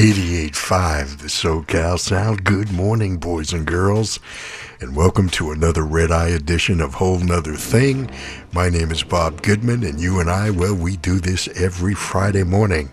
88.5 0.00 1.18
The 1.18 1.26
SoCal 1.26 1.98
Sound. 1.98 2.42
Good 2.42 2.72
morning, 2.72 3.18
boys 3.18 3.52
and 3.52 3.66
girls, 3.66 4.18
and 4.80 4.96
welcome 4.96 5.28
to 5.28 5.50
another 5.50 5.84
Red 5.84 6.10
Eye 6.10 6.30
edition 6.30 6.80
of 6.80 6.94
Whole 6.94 7.18
Nother 7.18 7.54
Thing. 7.54 8.10
My 8.50 8.70
name 8.70 8.90
is 8.92 9.02
Bob 9.02 9.42
Goodman, 9.42 9.84
and 9.84 10.00
you 10.00 10.18
and 10.18 10.30
I, 10.30 10.48
well, 10.48 10.74
we 10.74 10.96
do 10.96 11.20
this 11.20 11.48
every 11.48 11.92
Friday 11.92 12.44
morning. 12.44 12.90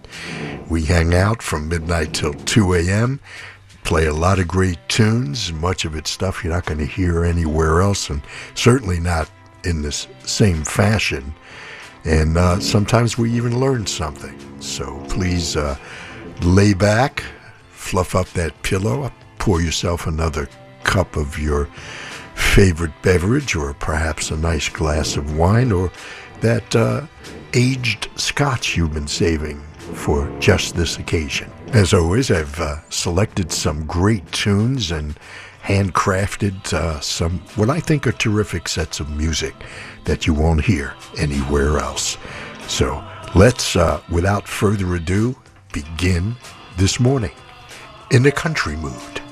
We 0.70 0.84
hang 0.84 1.14
out 1.14 1.42
from 1.42 1.70
midnight 1.70 2.14
till 2.14 2.34
2 2.34 2.74
a.m., 2.74 3.22
play 3.86 4.08
a 4.08 4.14
lot 4.14 4.40
of 4.40 4.50
great 4.50 4.80
tunes, 4.90 5.54
much 5.54 5.86
of 5.86 5.96
it 5.96 6.08
stuff 6.08 6.44
you're 6.44 6.52
not 6.52 6.66
going 6.66 6.80
to 6.80 6.86
hear 6.86 7.24
anywhere 7.24 7.80
else, 7.80 8.10
and 8.10 8.22
certainly 8.54 9.00
not 9.00 9.32
in 9.64 9.82
this 9.82 10.10
same 10.26 10.66
fashion. 10.66 11.34
And 12.04 12.38
uh, 12.38 12.60
sometimes 12.60 13.18
we 13.18 13.32
even 13.32 13.62
learn 13.62 13.86
something. 13.86 14.38
So 14.60 15.02
please, 15.08 15.56
uh, 15.56 15.78
lay 16.42 16.74
back, 16.74 17.24
fluff 17.70 18.16
up 18.16 18.28
that 18.30 18.62
pillow, 18.64 19.12
pour 19.40 19.62
yourself 19.62 20.08
another 20.08 20.48
cup 20.84 21.16
of 21.16 21.40
your 21.40 21.66
favorite 22.36 22.92
beverage, 23.02 23.56
or 23.56 23.74
perhaps 23.74 24.32
a 24.32 24.38
nice 24.38 24.70
glass 24.70 25.18
of 25.18 25.38
wine, 25.38 25.72
or 25.72 25.92
that 26.42 26.76
uh, 26.76 27.06
aged 27.54 28.10
scotch 28.16 28.78
you've 28.78 28.94
been 28.94 29.08
saving 29.08 29.60
for 29.94 30.30
just 30.40 30.76
this 30.76 30.98
occasion. 30.98 31.52
As 31.74 31.94
always, 31.94 32.30
I've 32.30 32.60
uh, 32.60 32.78
selected 32.90 33.52
some 33.52 33.86
great 33.86 34.30
tunes 34.32 34.92
and 34.92 35.18
handcrafted 35.64 36.74
uh, 36.74 37.00
some 37.02 37.40
what 37.56 37.70
I 37.70 37.80
think 37.80 38.08
are 38.08 38.14
terrific 38.14 38.70
sets 38.70 39.02
of 39.02 39.10
music 39.10 39.54
that 40.06 40.26
you 40.26 40.34
won't 40.34 40.64
hear 40.64 40.94
anywhere 41.18 41.80
else. 41.80 42.18
So 42.68 43.04
let's, 43.36 43.76
uh, 43.76 44.02
without 44.10 44.48
further 44.48 44.96
ado, 44.96 45.36
begin 45.72 46.36
this 46.78 47.00
morning 47.00 47.36
in 48.12 48.26
a 48.26 48.32
country 48.32 48.76
mood. 48.76 49.27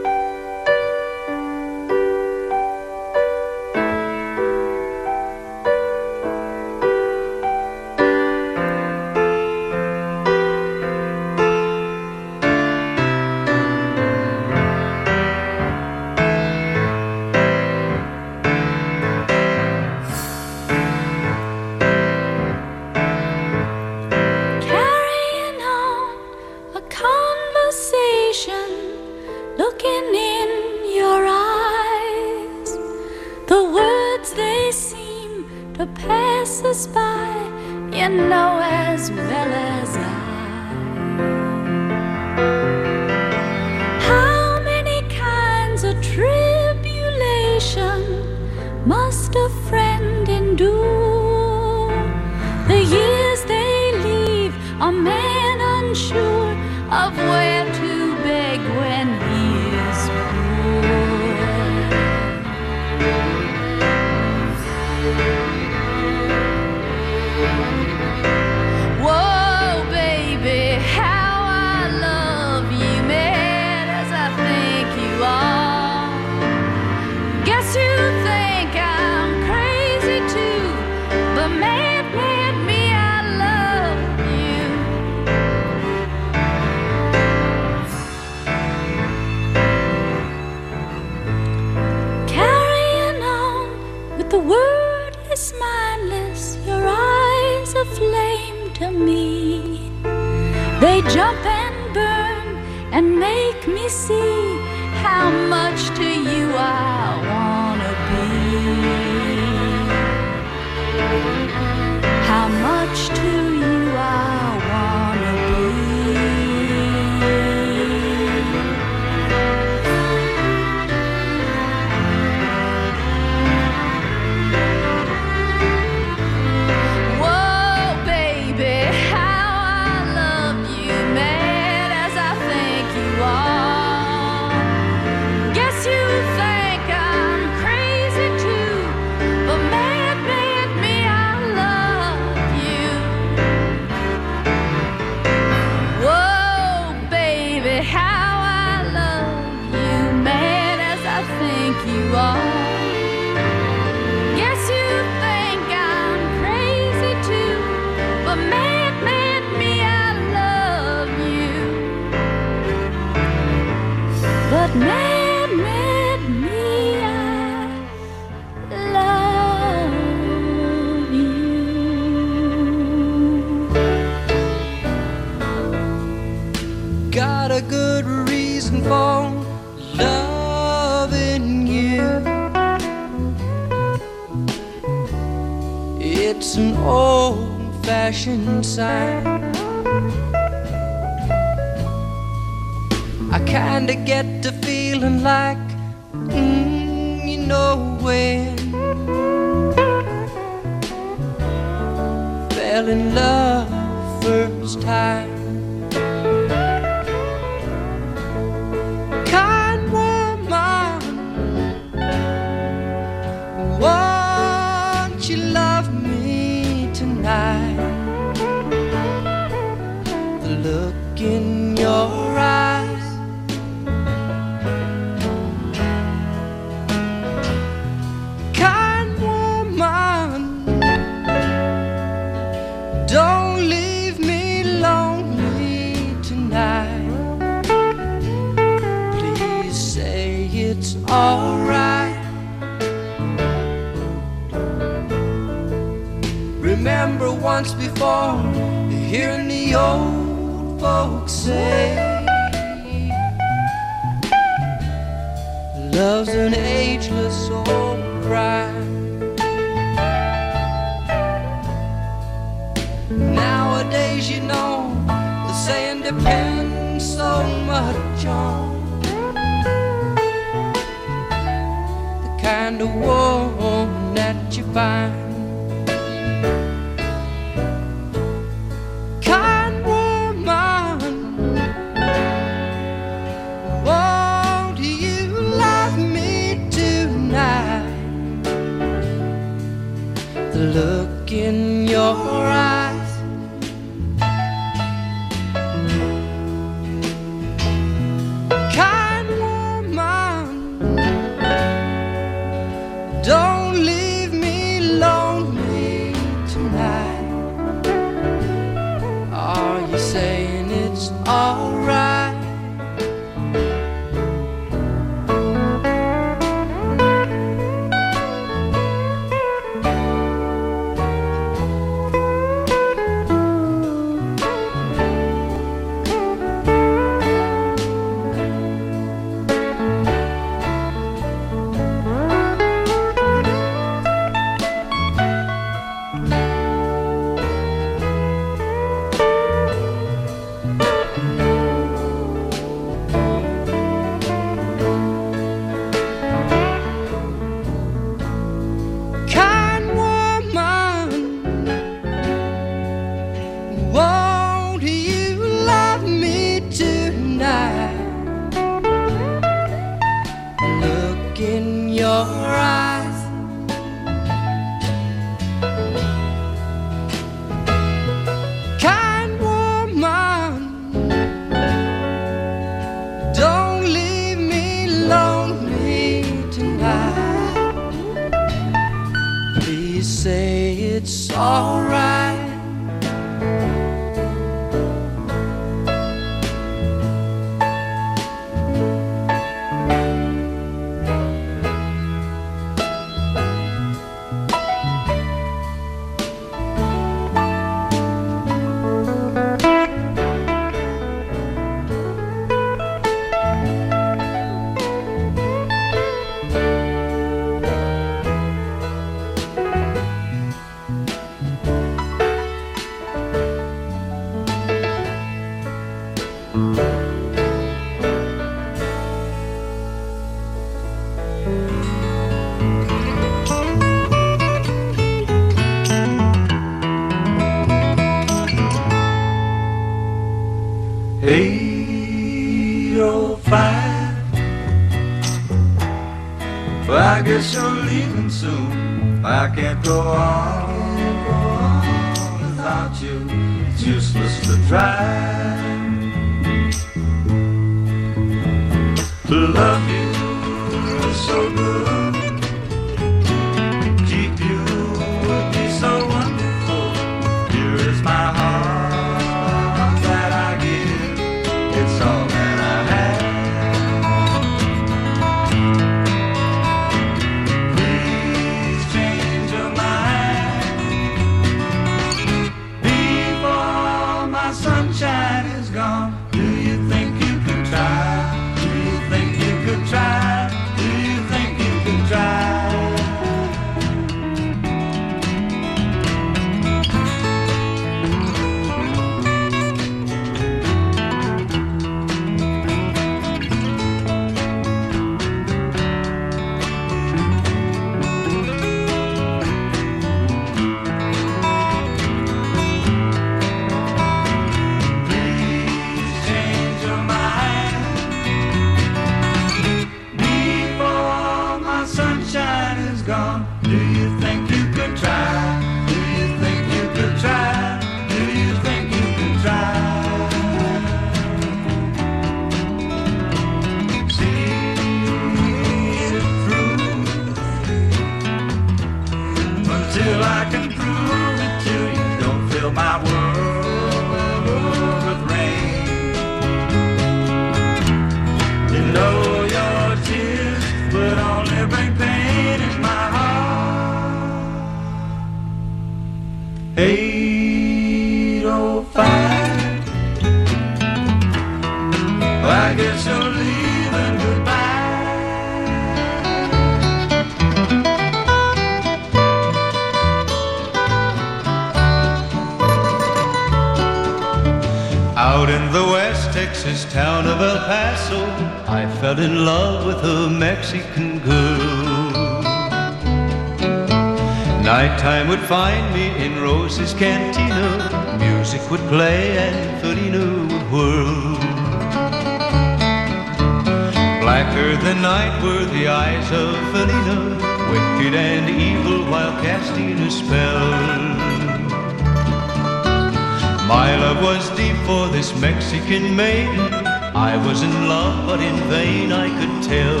I 598.68 599.28
could 599.38 599.62
tell. 599.62 600.00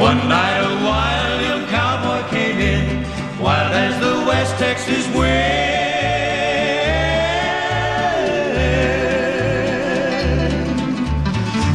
One 0.00 0.28
night 0.28 0.58
a 0.58 0.84
wild 0.84 1.42
young 1.42 1.66
cowboy 1.68 2.28
came 2.30 2.58
in, 2.58 3.02
wild 3.40 3.72
as 3.72 3.94
the 4.00 4.26
West 4.26 4.58
Texas 4.58 5.06
wind. 5.14 5.82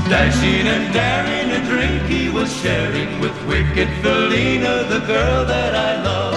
Dashing 0.09 0.67
and 0.67 0.93
daring, 0.93 1.51
a 1.51 1.65
drink 1.69 2.03
he 2.09 2.29
was 2.29 2.53
sharing 2.61 3.21
with 3.21 3.35
wicked 3.47 3.87
Felina, 4.01 4.83
the 4.89 4.99
girl 5.07 5.45
that 5.45 5.73
I 5.75 6.03
love. 6.03 6.35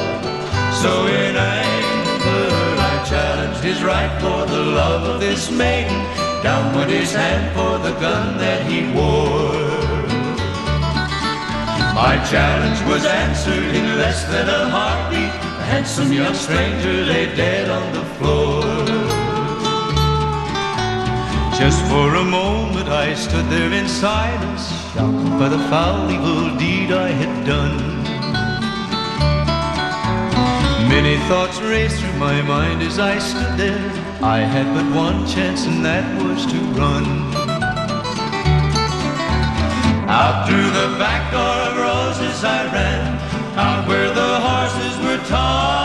So 0.77 1.07
in 1.07 1.35
anger, 1.35 2.55
I 2.79 3.05
challenged 3.09 3.65
his 3.65 3.83
right 3.83 4.13
for 4.21 4.47
the 4.47 4.63
love 4.63 5.03
of 5.03 5.21
this 5.21 5.51
maiden. 5.51 6.20
Down 6.43 6.75
went 6.75 6.91
his 6.91 7.13
hand 7.13 7.55
for 7.55 7.77
the 7.87 7.93
gun 8.01 8.39
that 8.39 8.65
he 8.67 8.91
wore. 8.95 9.71
My 11.95 12.17
challenge 12.31 12.81
was 12.89 13.05
answered 13.05 13.75
in 13.75 13.99
less 13.99 14.25
than 14.25 14.49
a 14.49 14.71
heartbeat. 14.71 15.35
A 15.61 15.65
handsome 15.65 16.11
young 16.11 16.33
stranger 16.33 17.05
lay 17.05 17.27
dead 17.37 17.69
on 17.69 17.93
the 17.93 18.05
floor. 18.17 18.63
Just 21.61 21.85
for 21.91 22.15
a 22.15 22.25
moment 22.25 22.89
I 22.89 23.13
stood 23.15 23.45
there 23.51 23.71
in 23.71 23.87
silence, 23.87 24.65
shocked 24.95 25.39
by 25.39 25.51
the 25.51 25.63
foul 25.69 26.11
evil 26.11 26.57
deed 26.57 26.91
I 26.91 27.09
had 27.09 27.45
done. 27.45 27.77
Many 30.89 31.19
thoughts 31.29 31.61
raced 31.61 32.01
through 32.01 32.19
my 32.19 32.41
mind 32.41 32.81
as 32.81 32.99
I 32.99 33.19
stood 33.19 33.59
there. 33.59 34.10
I 34.23 34.41
had 34.41 34.67
but 34.75 34.85
one 34.95 35.27
chance, 35.27 35.65
and 35.65 35.83
that 35.83 36.05
was 36.23 36.45
to 36.45 36.59
run. 36.77 37.07
Out 40.11 40.47
through 40.47 40.71
the 40.77 40.99
back 41.01 41.33
door 41.33 41.57
of 41.69 41.79
roses 41.81 42.45
I 42.45 42.69
ran, 42.71 43.17
out 43.57 43.89
where 43.89 44.13
the 44.13 44.41
horses 44.45 44.99
were 45.01 45.17
tied. 45.25 45.81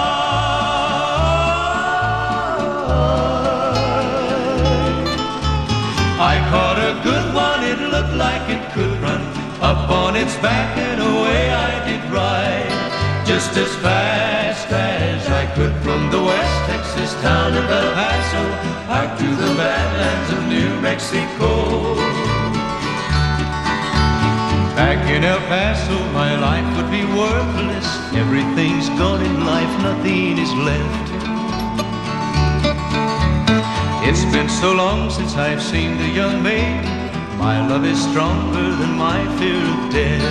I 6.20 6.36
caught 6.52 6.78
a 6.92 7.00
good 7.08 7.34
one, 7.34 7.64
it 7.64 7.80
looked 7.90 8.16
like 8.16 8.50
it 8.50 8.70
could 8.74 9.02
run. 9.02 9.22
Up 9.62 9.90
on 9.90 10.18
its 10.18 10.36
back 10.40 10.78
and 10.78 11.00
away 11.00 11.52
I 11.52 11.88
did 11.88 12.04
ride, 12.12 13.26
just 13.26 13.56
as 13.56 13.74
fast 13.78 14.70
as 14.72 15.26
I 15.30 15.46
could 15.56 15.74
from 15.84 16.12
the 16.12 16.25
Texas 17.06 17.22
town 17.22 17.54
of 17.54 17.70
El 17.70 17.94
Paso, 17.94 18.44
out 18.90 19.20
to 19.20 19.28
the 19.28 19.54
badlands 19.56 20.30
of 20.34 20.40
New 20.48 20.82
Mexico. 20.82 21.94
Back 24.76 25.08
in 25.12 25.24
El 25.24 25.38
Paso, 25.42 26.00
my 26.14 26.36
life 26.40 26.66
would 26.76 26.90
be 26.90 27.06
worthless. 27.06 27.88
Everything's 28.16 28.90
gone 28.98 29.22
in 29.22 29.46
life, 29.46 29.70
nothing 29.84 30.40
is 30.40 30.52
left. 30.70 31.08
It's 34.08 34.26
been 34.34 34.50
so 34.50 34.74
long 34.74 35.12
since 35.12 35.36
I've 35.36 35.62
seen 35.62 36.00
the 36.00 36.10
young 36.10 36.42
maid. 36.42 36.86
My 37.38 37.68
love 37.68 37.86
is 37.86 38.02
stronger 38.02 38.68
than 38.80 38.98
my 38.98 39.20
fear 39.38 39.62
of 39.62 39.94
death. 39.94 40.26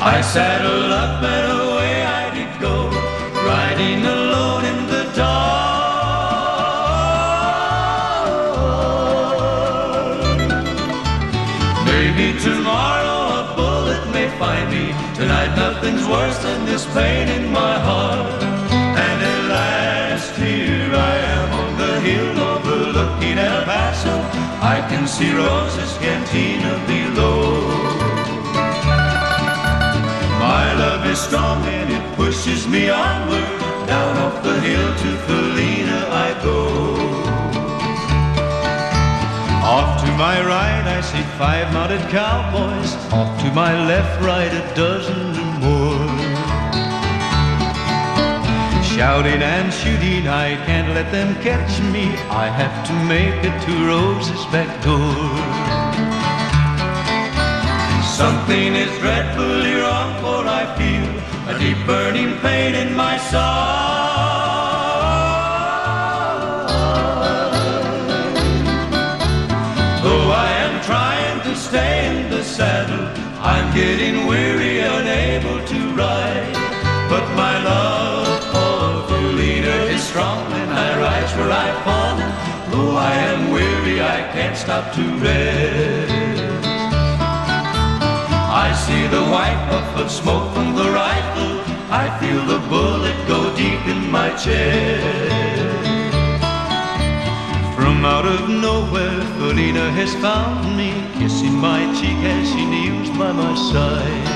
I 0.00 0.22
saddled 0.22 0.90
up 0.90 1.22
and 1.22 1.63
riding 3.44 4.04
alone 4.04 4.64
in 4.64 4.86
the 4.86 5.04
dark. 5.14 5.44
Maybe 11.86 12.26
tomorrow 12.40 13.20
a 13.40 13.42
bullet 13.56 14.04
may 14.12 14.28
find 14.38 14.66
me. 14.70 14.84
Tonight 15.14 15.54
nothing's 15.56 16.06
worse 16.06 16.38
than 16.38 16.64
this 16.64 16.84
pain 16.94 17.28
in 17.28 17.52
my 17.52 17.74
heart. 17.78 18.42
And 19.06 19.18
at 19.32 19.40
last 19.56 20.36
here 20.36 20.90
I 21.12 21.14
am 21.36 21.48
on 21.62 21.70
the 21.82 22.00
hill 22.00 22.38
overlooking 22.52 23.38
El 23.38 23.64
Paso. 23.64 24.14
I 24.74 24.76
can 24.88 25.06
see 25.06 25.32
Rose's 25.34 25.92
cantina 25.98 26.72
below. 26.86 28.13
My 30.74 30.80
love 30.80 31.06
is 31.06 31.20
strong 31.20 31.64
and 31.66 31.88
it 31.92 32.16
pushes 32.16 32.66
me 32.66 32.90
onward. 32.90 33.46
Down 33.86 34.16
off 34.18 34.42
the 34.42 34.58
hill 34.58 34.88
to 35.02 35.10
Felina 35.24 36.00
I 36.26 36.28
go. 36.42 36.58
Off 39.62 40.02
to 40.02 40.10
my 40.24 40.36
right 40.44 40.84
I 40.96 41.00
see 41.00 41.22
five 41.38 41.72
mounted 41.72 42.04
cowboys. 42.10 42.90
Off 43.12 43.30
to 43.42 43.52
my 43.52 43.72
left, 43.86 44.20
right 44.20 44.52
a 44.52 44.64
dozen 44.74 45.22
or 45.42 45.52
more. 45.64 46.08
Shouting 48.82 49.42
and 49.54 49.72
shooting, 49.72 50.26
I 50.26 50.56
can't 50.66 50.92
let 50.92 51.12
them 51.12 51.36
catch 51.40 51.80
me. 51.94 52.06
I 52.44 52.46
have 52.60 52.76
to 52.88 52.94
make 53.14 53.38
it 53.48 53.56
to 53.66 53.72
Rose's 53.86 54.44
back 54.46 54.70
door. 54.82 55.22
Something 58.02 58.74
is 58.74 58.90
dreadfully 58.98 59.63
deep 61.64 61.86
burning 61.86 62.32
pain 62.40 62.74
in 62.74 62.94
my 62.94 63.16
soul. 63.16 63.40
Though 70.04 70.28
I 70.46 70.50
am 70.66 70.74
trying 70.90 71.38
to 71.46 71.52
stay 71.56 71.94
in 72.08 72.28
the 72.28 72.42
saddle, 72.42 73.06
I'm 73.52 73.66
getting 73.80 74.26
weary, 74.26 74.80
unable 74.80 75.58
to 75.72 75.78
ride. 76.02 76.54
But 77.12 77.24
my 77.42 77.54
love 77.72 78.28
for 78.52 79.08
Felina 79.08 79.76
is 79.94 80.02
strong, 80.02 80.44
and 80.60 80.70
I 80.86 80.88
rise 81.06 81.32
where 81.38 81.52
I've 81.64 81.80
fallen. 81.88 82.30
Though 82.72 82.96
I 83.10 83.14
am 83.32 83.40
weary, 83.56 84.02
I 84.16 84.18
can't 84.34 84.56
stop 84.64 84.92
to 84.96 85.04
rest. 85.24 85.93
I 88.74 88.76
see 88.76 89.06
the 89.06 89.22
white 89.34 89.60
puff 89.70 90.00
of 90.02 90.10
smoke 90.10 90.52
from 90.52 90.74
the 90.74 90.90
rifle. 90.90 91.52
I 92.02 92.06
feel 92.18 92.42
the 92.44 92.58
bullet 92.68 93.16
go 93.28 93.54
deep 93.54 93.86
in 93.86 94.10
my 94.10 94.30
chest. 94.30 95.86
From 97.76 98.04
out 98.04 98.26
of 98.26 98.48
nowhere, 98.48 99.20
Felina 99.38 99.92
has 99.92 100.12
found 100.16 100.76
me, 100.76 100.90
kissing 101.20 101.54
my 101.54 101.82
cheek 101.98 102.18
as 102.34 102.50
she 102.50 102.64
kneels 102.66 103.10
by 103.10 103.30
my 103.30 103.54
side. 103.70 104.28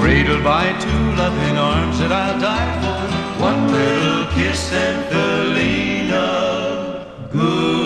Cradled 0.00 0.42
by 0.42 0.72
two 0.84 1.04
loving 1.22 1.56
arms 1.56 2.00
that 2.00 2.10
I'll 2.10 2.40
die 2.40 2.72
for, 2.82 3.02
one 3.40 3.70
little 3.70 4.26
kiss 4.34 4.72
and 4.72 4.98
Felina, 5.08 6.26
goodbye. 7.30 7.79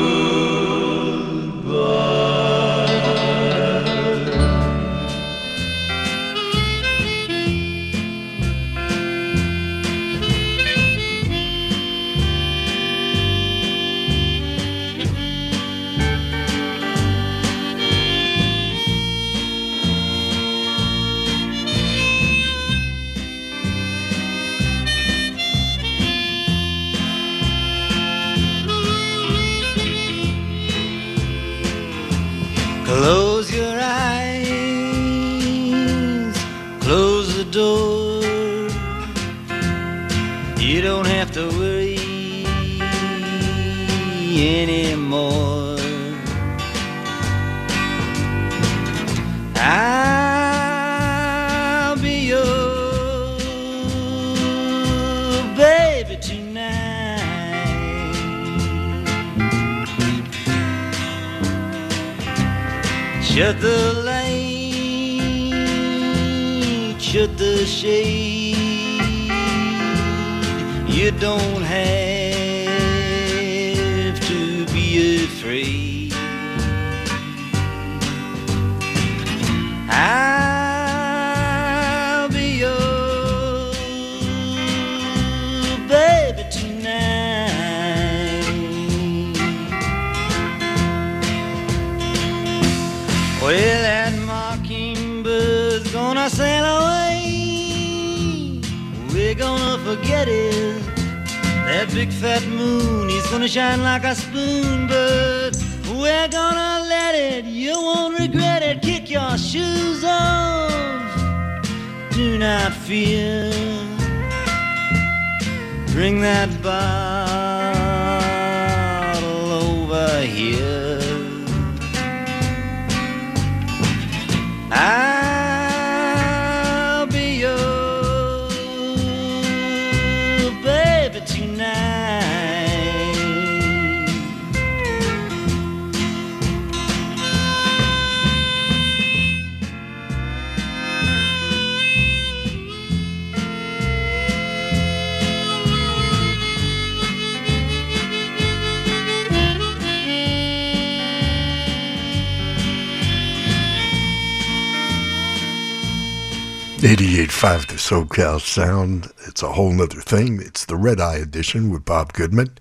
SoCal 157.85 158.41
Sound. 158.41 159.13
It's 159.27 159.43
a 159.43 159.53
whole 159.53 159.71
nother 159.71 160.01
thing. 160.01 160.41
It's 160.41 160.65
the 160.65 160.75
Red 160.75 161.03
Eye 161.03 161.17
Edition 161.17 161.71
with 161.71 161.85
Bob 161.85 162.15
Goodman, 162.15 162.57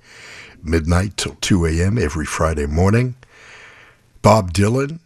midnight 0.62 1.16
till 1.16 1.36
2 1.40 1.66
a.m. 1.66 1.98
every 1.98 2.26
Friday 2.26 2.66
morning. 2.66 3.16
Bob 4.22 4.52
Dylan, 4.52 5.00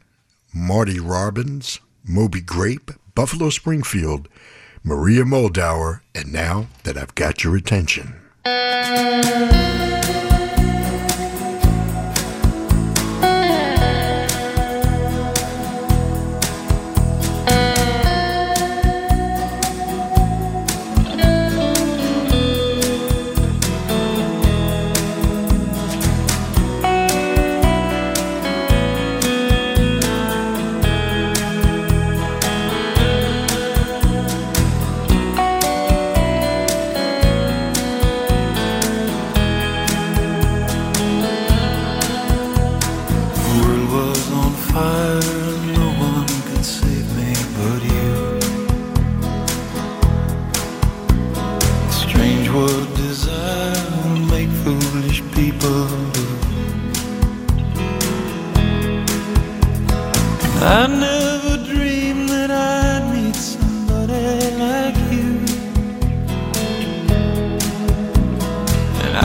Marty 0.52 1.00
Robbins, 1.00 1.80
Moby 2.04 2.42
Grape, 2.42 2.90
Buffalo 3.14 3.52
Springfield, 3.52 4.28
Maria 4.84 5.24
Muldaur, 5.24 6.02
and 6.16 6.34
now 6.34 6.66
that 6.82 6.98
I've 6.98 7.14
got 7.14 7.44
your 7.44 7.56
attention. 7.56 8.16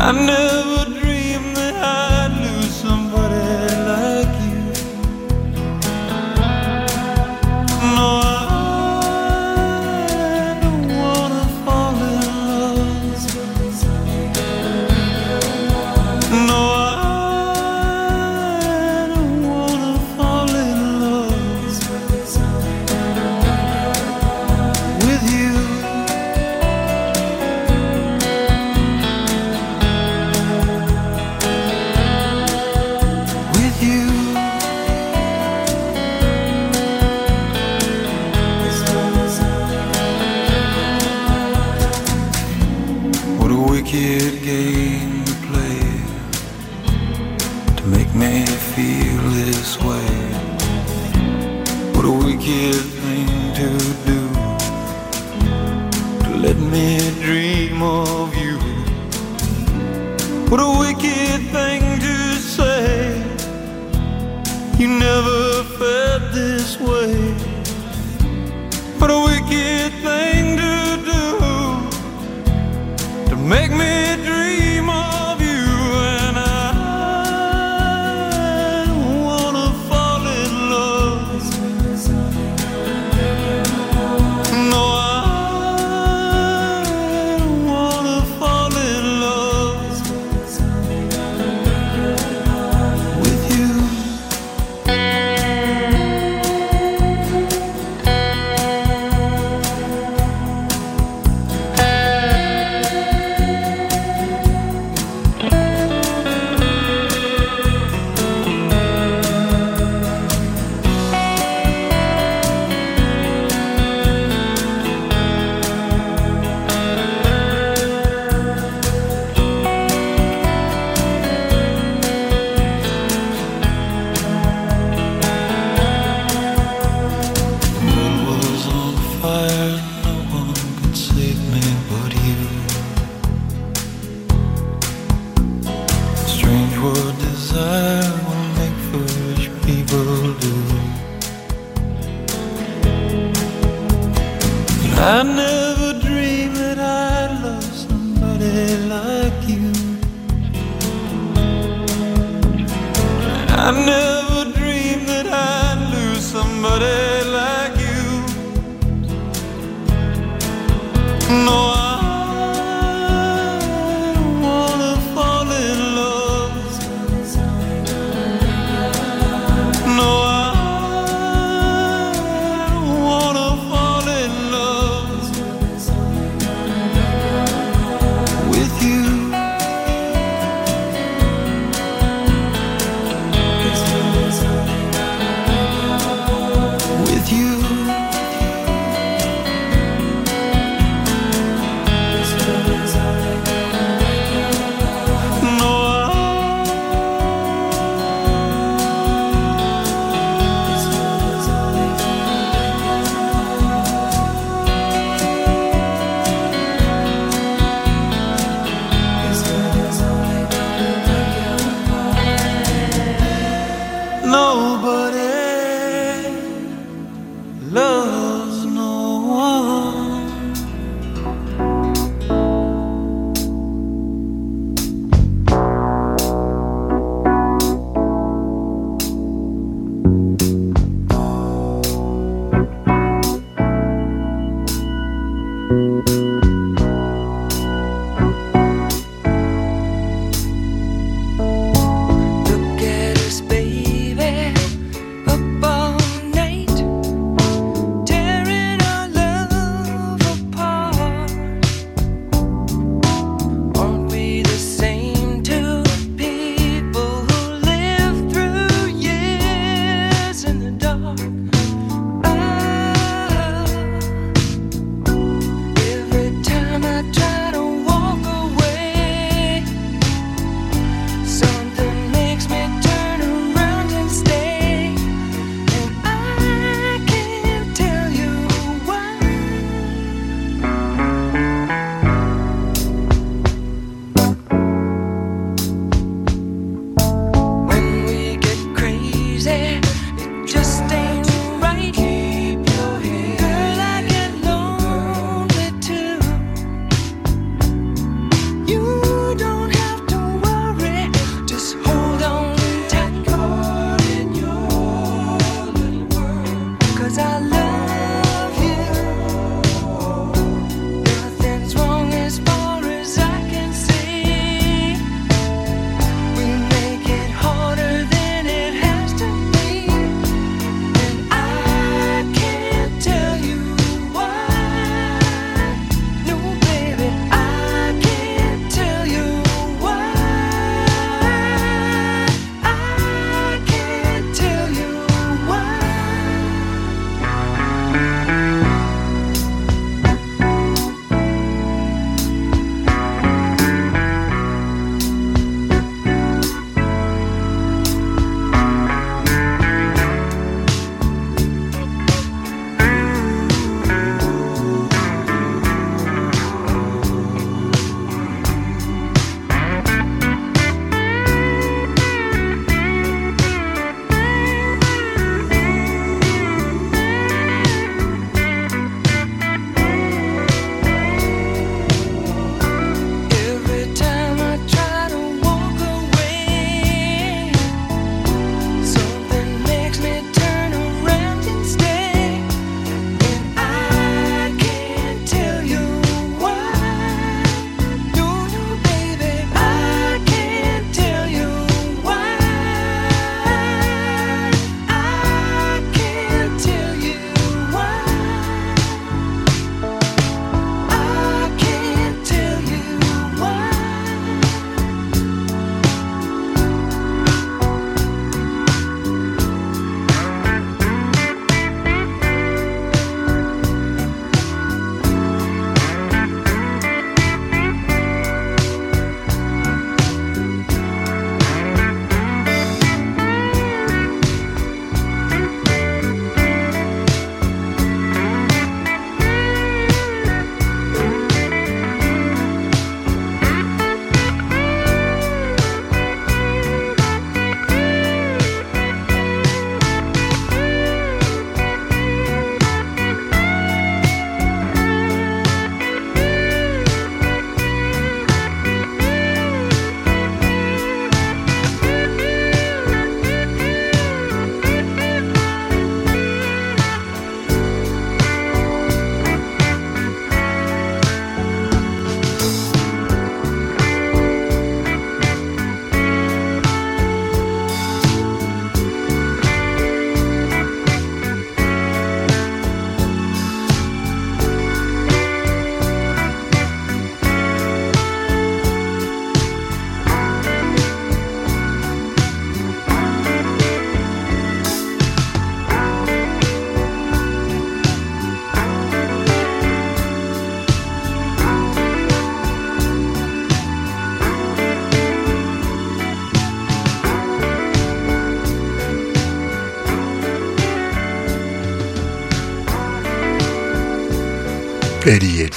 I 0.04 0.10
knew 0.10 0.71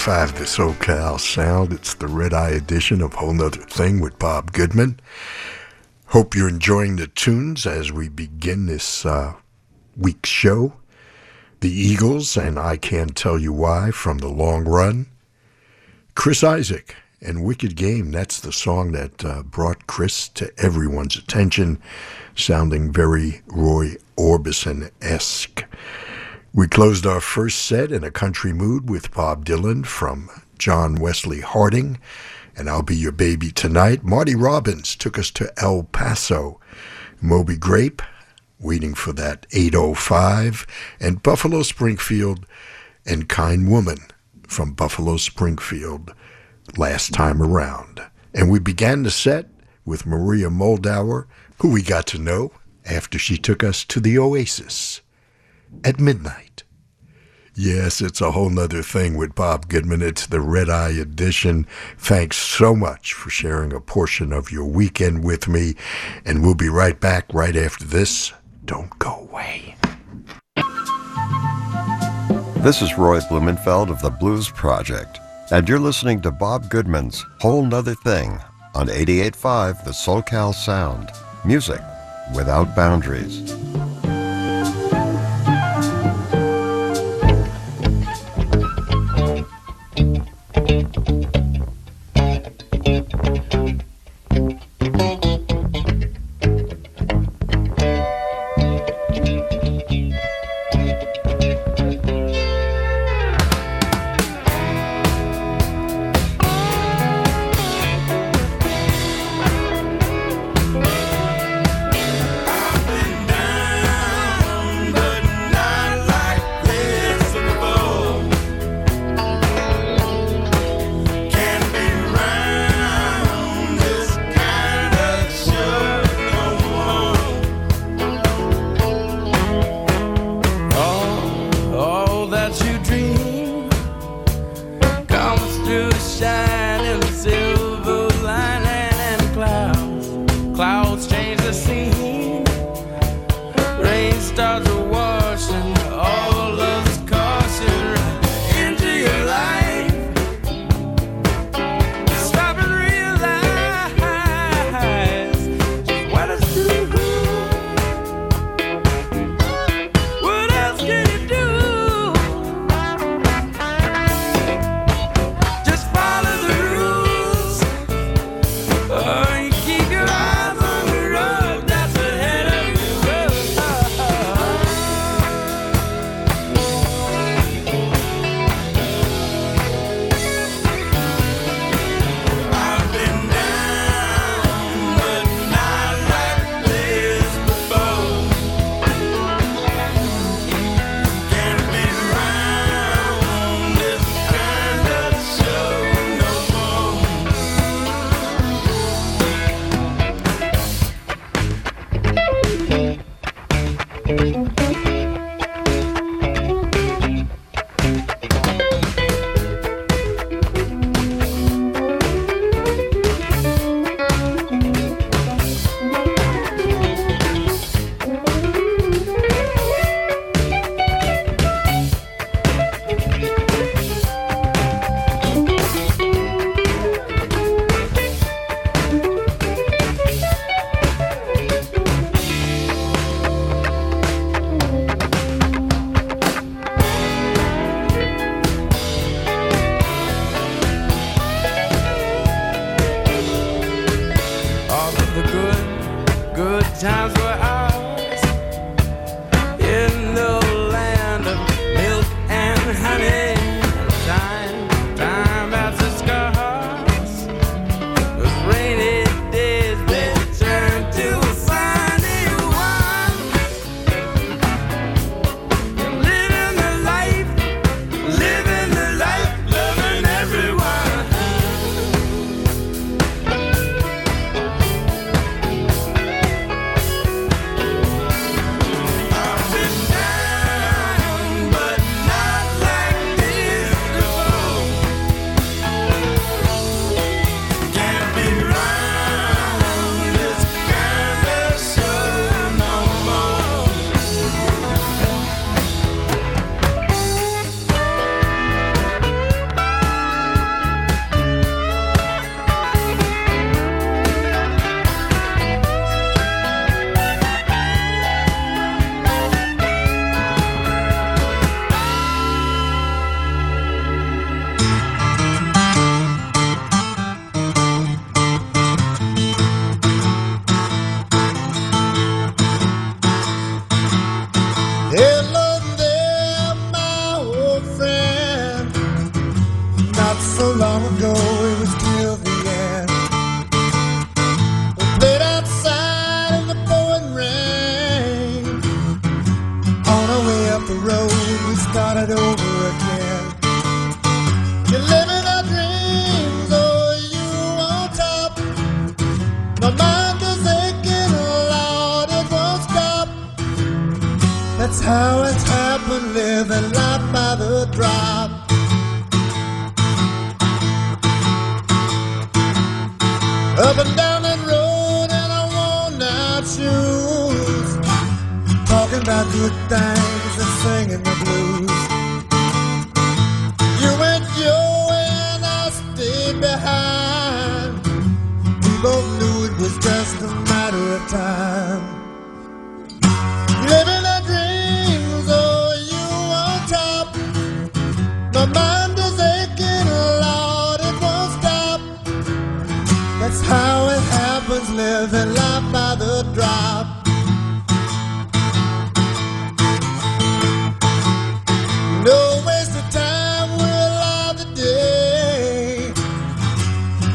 88.5 0.06 0.34
The 0.36 0.44
SoCal 0.44 1.20
Sound. 1.20 1.74
It's 1.74 1.96
the 1.96 2.08
Red 2.08 2.32
Eye 2.32 2.52
edition 2.52 3.02
of 3.02 3.16
Whole 3.16 3.34
'Nuther 3.34 3.68
Thing 3.68 4.00
with 4.00 4.20
Bob 4.20 4.52
Goodman. 4.54 5.00
Hope 6.10 6.36
you're 6.36 6.48
enjoying 6.48 6.98
the 6.98 7.08
tunes 7.08 7.66
as 7.66 7.92
we 7.92 8.08
begin 8.08 8.68
this 8.68 9.04
uh, 9.04 9.34
week's 9.98 10.30
show. 10.30 10.74
The 11.62 11.72
Eagles 11.72 12.38
and 12.38 12.60
I 12.60 12.78
Can't 12.78 13.16
Tell 13.16 13.40
You 13.40 13.52
Why 13.52 13.90
from 13.90 14.20
the 14.20 14.28
long 14.28 14.66
run. 14.66 15.08
Chris 16.14 16.44
Isaak 16.44 16.96
and 17.20 17.44
Wicked 17.44 17.76
Game. 17.76 18.12
That's 18.12 18.40
the 18.40 18.52
song 18.52 18.92
that 18.92 19.26
uh, 19.26 19.42
brought 19.42 19.88
Chris 19.88 20.30
to 20.30 20.52
everyone's 20.60 21.16
attention, 21.16 21.82
sounding 22.36 22.94
very 22.94 23.42
Roy 23.48 23.96
Orbison 24.20 24.92
esque. 25.02 25.66
We 26.56 26.70
closed 26.70 27.06
our 27.06 27.20
first 27.20 27.66
set 27.66 27.92
in 27.92 28.06
a 28.06 28.10
country 28.10 28.54
mood 28.54 28.90
with 28.90 29.14
Bob 29.14 29.44
Dylan 29.44 29.86
from 29.86 30.30
John 30.58 30.96
Wesley 30.96 31.42
Harding 31.42 32.00
and 32.56 32.70
I'll 32.70 32.82
Be 32.82 32.96
Your 32.96 33.12
Baby 33.12 33.52
Tonight. 33.52 34.06
Marty 34.06 34.36
Robbins 34.36 34.96
took 34.96 35.20
us 35.20 35.32
to 35.32 35.52
El 35.58 35.84
Paso. 35.84 36.62
Moby 37.20 37.58
Grape, 37.58 38.02
waiting 38.58 38.94
for 38.94 39.12
that 39.12 39.46
805, 39.52 40.66
and 41.02 41.22
Buffalo 41.22 41.62
Springfield 41.62 42.46
and 43.06 43.28
Kind 43.28 43.70
Woman 43.70 43.98
from 44.48 44.72
Buffalo 44.72 45.18
Springfield 45.18 46.14
last 46.78 47.12
time 47.12 47.42
around. 47.42 48.00
And 48.34 48.50
we 48.50 48.60
began 48.60 49.04
the 49.04 49.12
set 49.12 49.50
with 49.84 50.06
Maria 50.06 50.50
Muldaur, 50.50 51.26
who 51.60 51.70
we 51.70 51.82
got 51.82 52.08
to 52.08 52.18
know 52.18 52.54
after 52.86 53.20
she 53.20 53.38
took 53.38 53.62
us 53.62 53.84
to 53.84 54.00
the 54.00 54.18
Oasis 54.18 55.02
at 55.84 56.00
midnight. 56.00 56.45
Yes, 57.58 58.02
it's 58.02 58.20
a 58.20 58.32
whole 58.32 58.50
nother 58.50 58.84
thing 58.84 59.16
with 59.16 59.34
Bob 59.34 59.70
Goodman. 59.70 60.02
It's 60.02 60.28
the 60.28 60.42
Red 60.42 60.70
Eye 60.70 60.90
edition. 60.90 61.66
Thanks 61.98 62.36
so 62.36 62.76
much 62.76 63.14
for 63.14 63.30
sharing 63.30 63.72
a 63.72 63.80
portion 63.80 64.34
of 64.34 64.52
your 64.52 64.66
weekend 64.66 65.24
with 65.24 65.48
me. 65.48 65.76
And 66.26 66.44
we'll 66.44 66.56
be 66.56 66.68
right 66.68 67.00
back 67.00 67.26
right 67.34 67.56
after 67.56 67.86
this. 67.86 68.34
Don't 68.66 69.00
go 69.00 69.30
away. 69.32 69.76
This 72.58 72.82
is 72.82 72.98
Roy 72.98 73.22
Blumenfeld 73.22 73.90
of 73.90 74.02
the 74.02 74.10
Blues 74.10 74.50
Project, 74.50 75.20
and 75.52 75.70
you're 75.70 75.80
listening 75.80 76.20
to 76.22 76.32
Bob 76.32 76.70
Goodman's 76.70 77.24
Whole 77.40 77.64
Nother 77.64 77.96
Thing 77.96 78.40
on 78.74 78.88
88.5 78.88 79.86
The 79.86 79.92
SoCal 79.92 80.54
Sound. 80.54 81.10
Music 81.46 81.80
without 82.34 82.76
boundaries. 82.76 83.56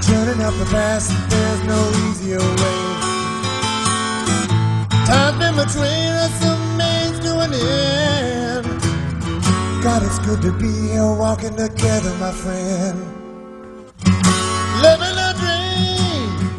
Turning 0.03 0.43
up 0.43 0.55
the 0.55 0.67
past, 0.67 1.13
there's 1.31 1.63
no 1.65 1.91
easier 2.09 2.39
way. 2.39 3.11
Time's 5.07 5.39
been 5.39 5.55
between 5.57 6.13
us, 6.25 6.43
means 6.79 7.19
to 7.21 7.41
an 7.41 7.53
end. 7.55 8.67
God, 9.83 10.03
it's 10.05 10.19
good 10.21 10.43
to 10.43 10.53
be 10.53 10.73
here 10.91 11.13
walking 11.15 11.57
together, 11.57 12.15
my 12.17 12.33
friend. 12.33 12.99
Living 14.83 15.17
a 15.29 15.33
dream. 15.43 16.57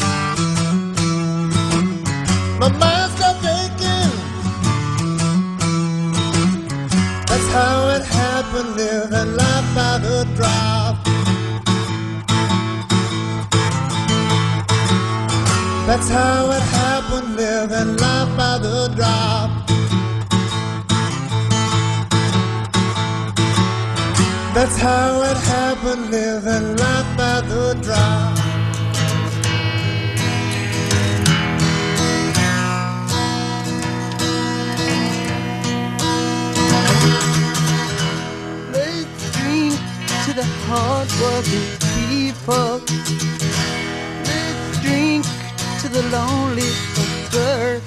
My 2.60 2.70
mind 2.70 3.12
stopped 3.14 3.46
aching. 3.46 4.14
That's 7.28 7.50
how 7.54 7.90
it 7.96 8.06
happened, 8.06 8.76
living 8.76 9.36
life 9.36 9.76
by 9.76 9.98
the 10.00 10.26
drop. 10.36 10.81
That's 15.92 16.08
how 16.08 16.50
it 16.52 16.62
happened, 16.62 17.36
living 17.36 17.98
life 17.98 18.38
by 18.38 18.58
the 18.60 18.88
drop. 18.96 19.50
That's 24.56 24.78
how 24.78 25.22
it 25.24 25.36
happened, 25.36 26.10
living 26.10 26.78
life 26.78 27.18
by 27.18 27.42
the 27.42 27.74
drop. 27.84 28.38
Let's 38.72 39.24
to 40.26 40.34
the 40.40 40.46
hard-working 40.70 41.68
people. 42.00 42.91
The 45.92 46.04
lonely 46.04 46.72
earth. 47.36 47.84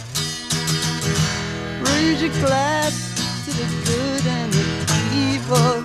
Raise 1.80 2.20
your 2.20 2.32
glass 2.44 2.92
to 3.46 3.50
the 3.50 3.66
good 3.86 4.26
and 4.26 4.52
the 4.52 4.66
evil. 5.14 5.82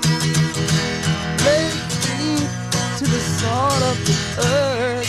Drink 1.39 1.73
to 2.97 3.05
the 3.05 3.21
salt 3.39 3.81
of 3.83 3.97
the 4.05 4.17
earth. 4.43 5.07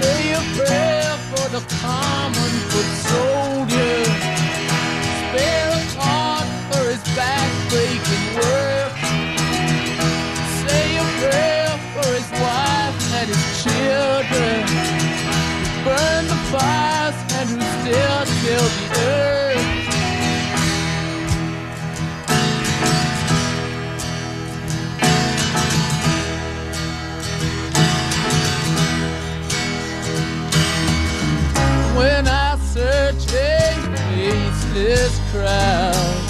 Say 0.00 0.32
a 0.32 0.42
prayer 0.56 1.16
for 1.30 1.46
the 1.50 1.62
common 1.82 2.52
foot 2.70 2.90
soldier. 3.10 3.96
Spare 5.20 5.70
a 5.70 5.82
thought 5.92 6.48
for 6.70 6.84
his 6.88 7.04
back-breaking 7.14 8.26
work. 8.36 8.42
Say 8.54 8.63
faceless 35.64 36.24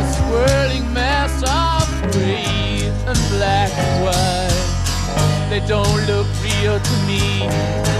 a 0.00 0.12
swirling 0.14 0.92
mass 0.92 1.42
of 1.42 2.12
gray 2.12 2.88
and 3.06 3.18
black 3.30 3.70
and 3.70 4.04
white, 4.04 5.50
they 5.50 5.60
don't 5.66 6.06
look 6.06 6.26
real 6.42 6.78
to 6.80 6.96
me. 7.06 7.97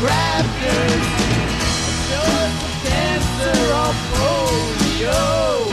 Grafters. 0.00 1.04
Just 2.08 2.56
the 2.62 2.88
cancer 2.88 3.60
of 3.84 3.94
polio. 4.14 5.69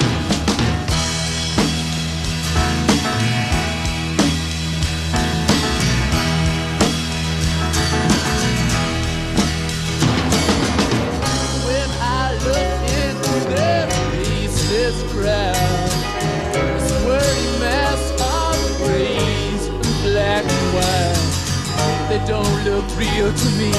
Don't 22.27 22.65
look 22.65 22.85
real 22.97 23.31
to 23.33 23.49
me. 23.51 23.71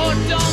Or 0.00 0.14
don't 0.30 0.49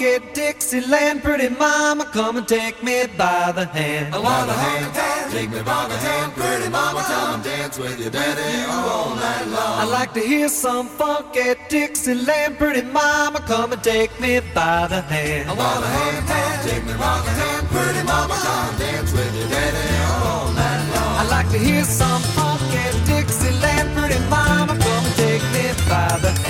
at 0.00 0.34
Dixieland. 0.34 1.22
Pretty 1.22 1.48
mama, 1.48 2.04
come 2.06 2.36
and 2.36 2.48
take 2.48 2.82
me 2.82 3.06
by 3.16 3.52
the 3.52 3.66
hand. 3.66 4.14
I 4.14 4.18
wanna 4.18 4.52
hand, 4.52 5.30
take 5.32 5.50
me 5.50 5.62
by 5.62 5.86
the 5.88 5.96
hand. 5.96 6.32
Pretty 6.34 6.68
mama, 6.68 7.02
come 7.02 7.34
and 7.34 7.44
dance 7.44 7.78
with 7.78 7.98
your 8.00 8.10
daddy 8.10 8.42
you 8.58 8.66
all 8.68 9.14
night 9.14 9.46
long. 9.48 9.80
I 9.82 9.84
like 9.84 10.12
to 10.14 10.20
hear 10.20 10.48
some 10.48 10.88
funk 10.88 11.36
at 11.36 11.68
Dixieland. 11.68 12.58
Pretty 12.58 12.82
mama, 12.82 13.40
come 13.40 13.72
and 13.72 13.82
take 13.82 14.12
me 14.20 14.40
by 14.54 14.86
the 14.86 15.00
hand. 15.02 15.50
I 15.50 15.54
wanna 15.54 15.86
hand, 15.86 16.62
take 16.68 16.84
me 16.84 16.94
by 16.94 17.20
the 17.26 17.30
hand. 17.30 17.66
Pretty 17.68 18.02
mama, 18.06 18.34
come 18.34 18.68
and 18.70 18.78
dance 18.78 19.12
with 19.12 19.34
your 19.38 19.48
daddy 19.48 19.86
all 20.24 20.52
night 20.52 20.82
long. 20.94 21.14
I 21.20 21.24
like 21.30 21.48
to 21.50 21.58
hear 21.58 21.84
some 21.84 22.22
funk 22.36 22.62
at 22.84 22.94
Dixieland. 23.06 23.96
Pretty 23.96 24.18
mama, 24.28 24.76
come 24.78 25.04
and 25.08 25.16
take 25.16 25.42
me 25.54 25.64
by 25.88 26.18
the 26.22 26.30
hand. 26.30 26.43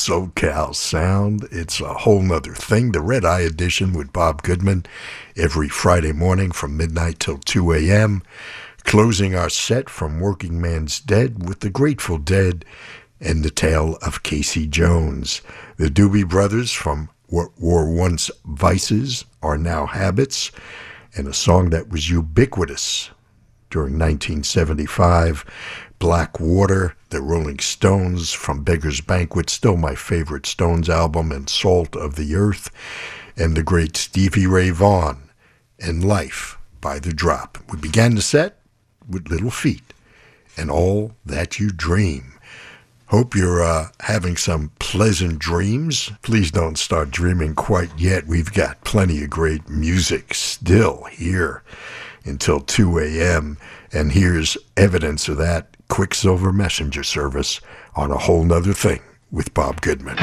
SoCal 0.00 0.74
Sound. 0.74 1.46
It's 1.50 1.78
a 1.78 1.92
whole 1.92 2.22
nother 2.22 2.54
thing. 2.54 2.92
The 2.92 3.02
Red 3.02 3.22
Eye 3.22 3.42
Edition 3.42 3.92
with 3.92 4.14
Bob 4.14 4.42
Goodman 4.42 4.86
every 5.36 5.68
Friday 5.68 6.12
morning 6.12 6.52
from 6.52 6.78
midnight 6.78 7.20
till 7.20 7.36
2 7.36 7.72
a.m. 7.74 8.22
Closing 8.84 9.34
our 9.34 9.50
set 9.50 9.90
from 9.90 10.18
Working 10.18 10.58
Man's 10.58 11.00
Dead 11.00 11.46
with 11.46 11.60
the 11.60 11.68
Grateful 11.68 12.16
Dead 12.16 12.64
and 13.20 13.44
the 13.44 13.50
tale 13.50 13.98
of 14.00 14.22
Casey 14.22 14.66
Jones. 14.66 15.42
The 15.76 15.90
Doobie 15.90 16.26
Brothers 16.26 16.72
from 16.72 17.10
What 17.26 17.50
Were 17.58 17.94
Once 17.94 18.30
Vices 18.46 19.26
Are 19.42 19.58
Now 19.58 19.84
Habits 19.84 20.50
and 21.14 21.28
a 21.28 21.34
song 21.34 21.68
that 21.70 21.90
was 21.90 22.08
ubiquitous 22.08 23.10
during 23.68 23.98
1975. 23.98 25.44
Black 25.98 26.40
Water, 26.40 26.96
the 27.10 27.20
Rolling 27.20 27.58
Stones 27.58 28.32
from 28.32 28.62
Beggar's 28.62 29.00
Banquet, 29.00 29.50
still 29.50 29.76
my 29.76 29.94
favorite 29.94 30.46
Stones 30.46 30.88
album, 30.88 31.32
and 31.32 31.48
Salt 31.48 31.96
of 31.96 32.16
the 32.16 32.34
Earth, 32.34 32.70
and 33.36 33.56
the 33.56 33.62
great 33.62 33.96
Stevie 33.96 34.46
Ray 34.46 34.70
Vaughan 34.70 35.30
and 35.78 36.04
Life 36.04 36.56
by 36.80 36.98
the 36.98 37.12
Drop. 37.12 37.58
We 37.70 37.78
began 37.78 38.14
the 38.14 38.22
set 38.22 38.60
with 39.08 39.28
Little 39.28 39.50
Feat 39.50 39.82
and 40.56 40.70
All 40.70 41.12
That 41.26 41.58
You 41.58 41.70
Dream. 41.70 42.34
Hope 43.06 43.34
you're 43.34 43.62
uh, 43.62 43.88
having 44.00 44.36
some 44.36 44.70
pleasant 44.78 45.40
dreams. 45.40 46.12
Please 46.22 46.52
don't 46.52 46.78
start 46.78 47.10
dreaming 47.10 47.56
quite 47.56 47.90
yet. 47.98 48.28
We've 48.28 48.52
got 48.52 48.84
plenty 48.84 49.24
of 49.24 49.30
great 49.30 49.68
music 49.68 50.32
still 50.32 51.04
here 51.10 51.64
until 52.24 52.60
2 52.60 52.98
a.m. 53.00 53.58
And 53.92 54.12
here's 54.12 54.56
evidence 54.76 55.28
of 55.28 55.38
that 55.38 55.69
Quicksilver 55.90 56.52
Messenger 56.52 57.02
service 57.02 57.60
on 57.94 58.10
a 58.10 58.16
whole 58.16 58.44
nother 58.44 58.72
thing 58.72 59.02
with 59.30 59.52
Bob 59.52 59.82
Goodman. 59.82 60.16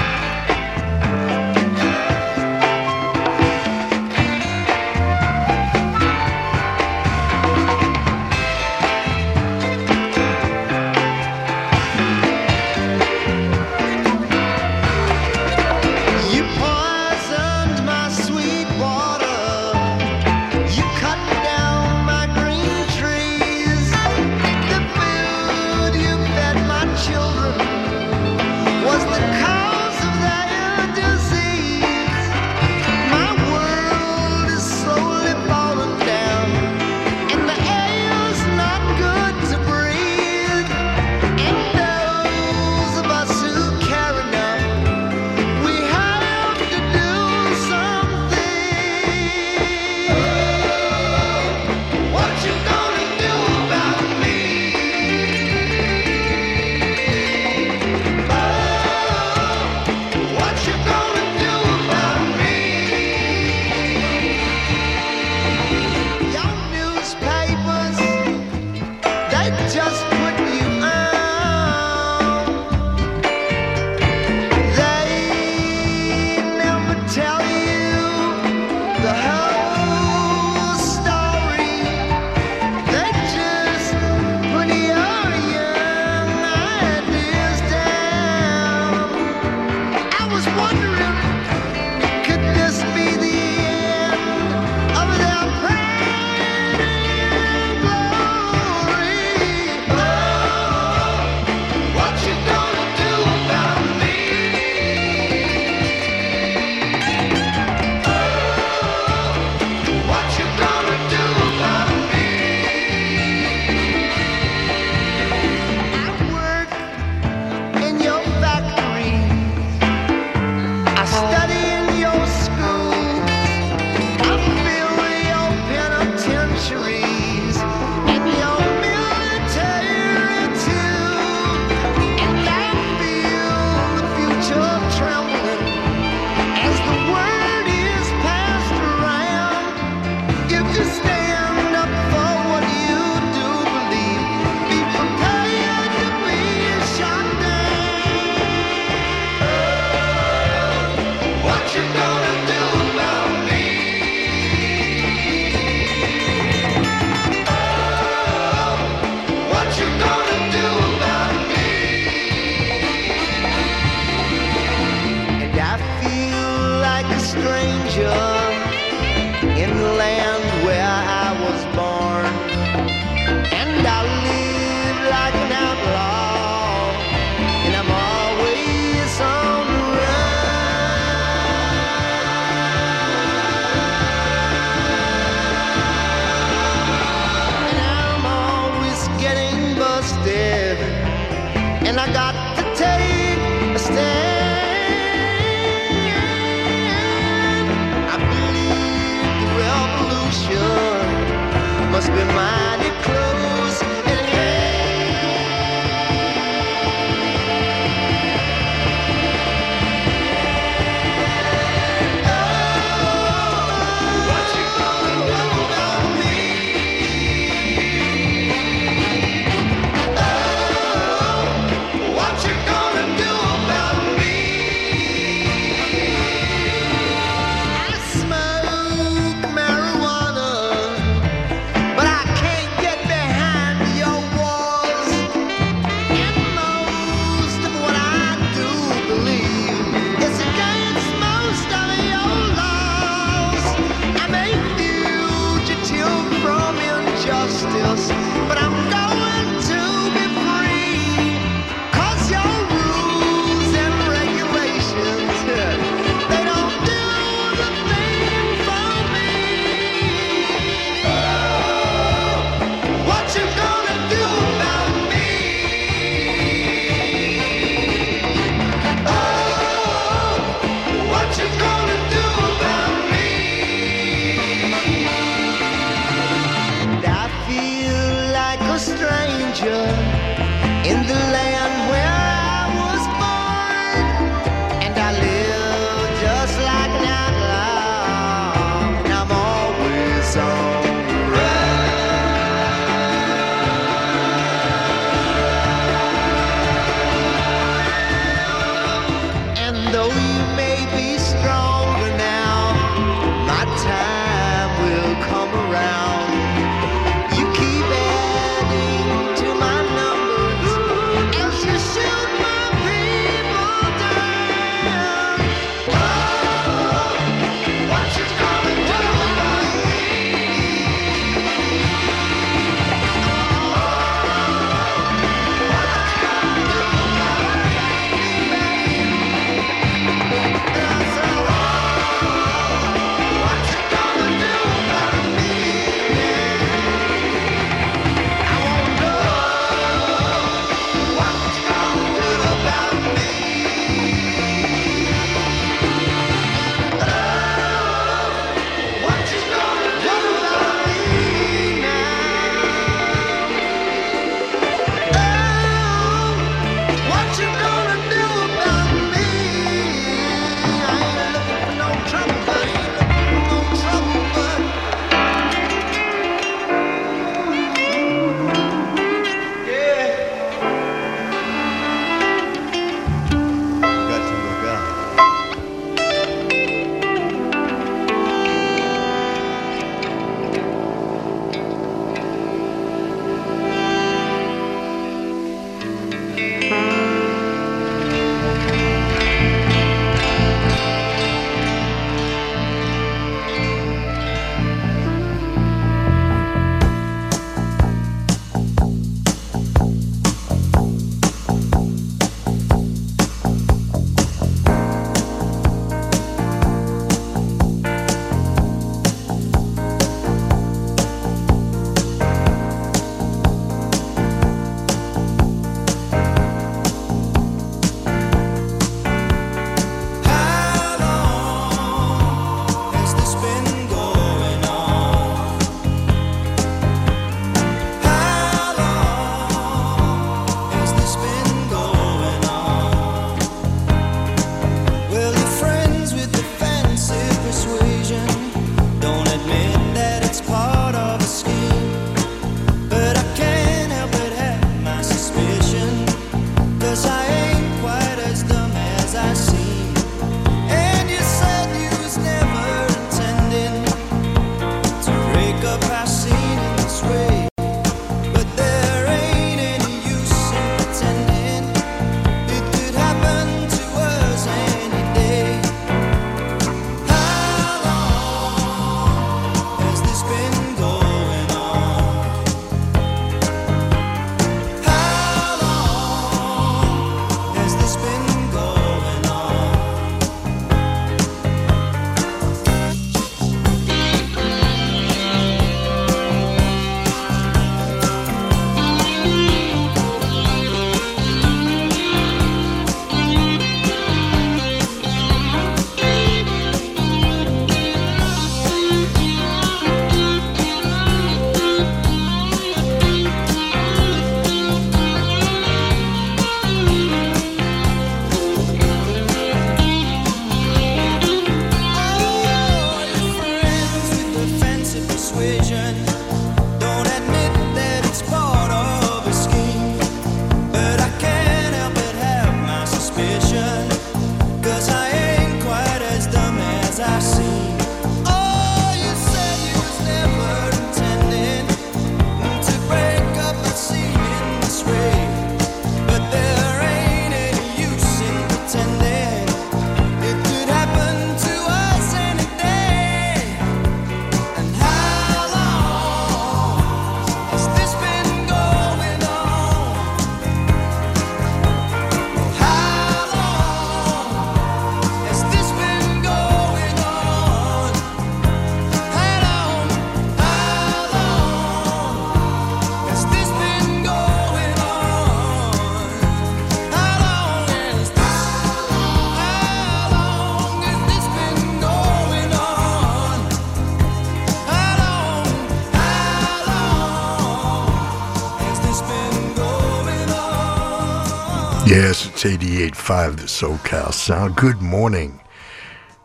88.5, 583.08 583.38
the 583.38 583.44
SoCal 583.44 584.14
Sound. 584.14 584.58
Good 584.58 584.82
morning. 584.82 585.40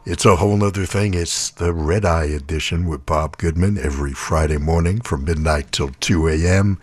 It's 0.04 0.24
a 0.24 0.34
whole 0.34 0.64
other 0.64 0.84
thing. 0.84 1.14
It's 1.14 1.48
the 1.48 1.72
Red 1.72 2.04
Eye 2.04 2.24
Edition 2.24 2.88
with 2.88 3.06
Bob 3.06 3.38
Goodman 3.38 3.78
every 3.78 4.12
Friday 4.12 4.58
morning 4.58 5.00
from 5.00 5.24
midnight 5.24 5.70
till 5.70 5.90
2 6.00 6.26
a.m. 6.26 6.80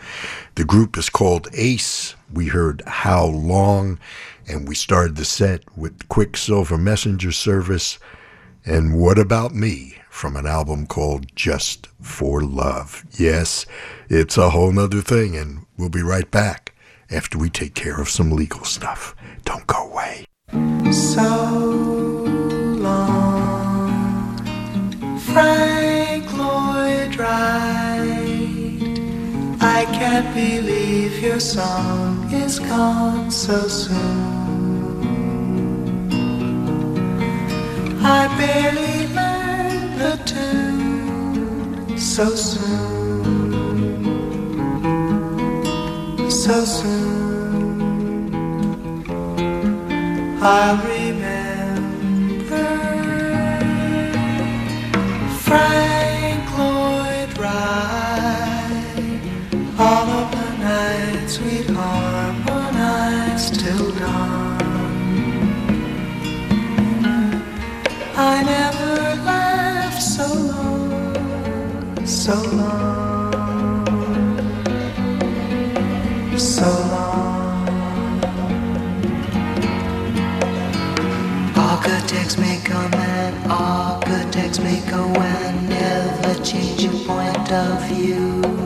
The 0.56 0.64
group 0.64 0.98
is 0.98 1.10
called 1.10 1.50
Ace. 1.54 2.16
We 2.32 2.48
heard 2.48 2.82
How 2.88 3.26
Long, 3.26 4.00
and 4.48 4.70
we 4.70 4.74
started 4.76 5.18
the 5.18 5.26
set 5.26 5.66
with 5.78 6.08
Quicksilver 6.08 6.78
Messenger 6.78 7.34
Service 7.34 8.00
and 8.66 8.98
What 8.98 9.20
About 9.20 9.54
Me 9.54 9.98
from 10.10 10.38
an 10.38 10.46
album 10.46 10.88
called 10.88 11.36
Just 11.36 11.90
for 12.00 12.42
Love. 12.42 13.06
Yes, 13.18 13.66
it's 14.08 14.38
a 14.38 14.52
whole 14.52 14.80
other 14.80 15.02
thing, 15.02 15.36
and 15.36 15.66
we'll 15.78 15.90
be 15.90 16.04
right 16.04 16.32
back 16.32 16.69
after 17.12 17.38
we 17.38 17.50
take 17.50 17.76
care 17.76 18.00
of 18.00 18.10
some 18.10 18.32
legal 18.32 18.64
stuff. 18.64 19.16
Don't 19.46 19.66
go 19.68 19.90
away. 19.92 20.26
So 20.92 21.28
long, 22.80 24.38
Frank 25.20 26.26
Lloyd 26.38 27.16
Wright. 27.18 28.40
I 29.62 29.86
can't 29.92 30.34
believe 30.34 31.20
your 31.22 31.40
song 31.40 32.32
is 32.34 32.60
gone 32.60 33.30
so 33.32 33.68
soon. 33.68 34.40
I 38.02 38.28
barely 38.38 39.08
learned 39.14 40.00
the 40.00 40.18
tune 40.26 41.98
so 41.98 42.34
soon, 42.36 43.19
so 46.50 46.66
soon. 46.66 48.34
I 50.42 50.66
remember 50.94 52.70
Frank 55.46 56.44
Lloyd 56.58 57.32
Wright. 57.38 59.06
All 59.78 60.08
of 60.22 60.28
the 60.38 60.50
nights 60.70 61.34
we'd 61.44 61.70
harmonize 61.70 63.46
till 63.52 63.88
dawn. 64.00 64.58
I 68.32 68.36
never 68.56 68.96
laughed 69.32 70.02
so 70.18 70.28
long, 70.54 72.08
so 72.08 72.36
long, 72.60 72.89
Architects 82.30 82.48
may 82.48 82.62
come 82.64 82.94
and 82.94 83.52
architects 83.52 84.60
may 84.60 84.80
go 84.82 85.04
and 85.04 85.68
never 85.68 86.44
change 86.44 86.84
your 86.84 86.94
point 87.04 87.52
of 87.52 87.82
view. 87.88 88.59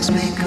Architects 0.00 0.10
may 0.10 0.39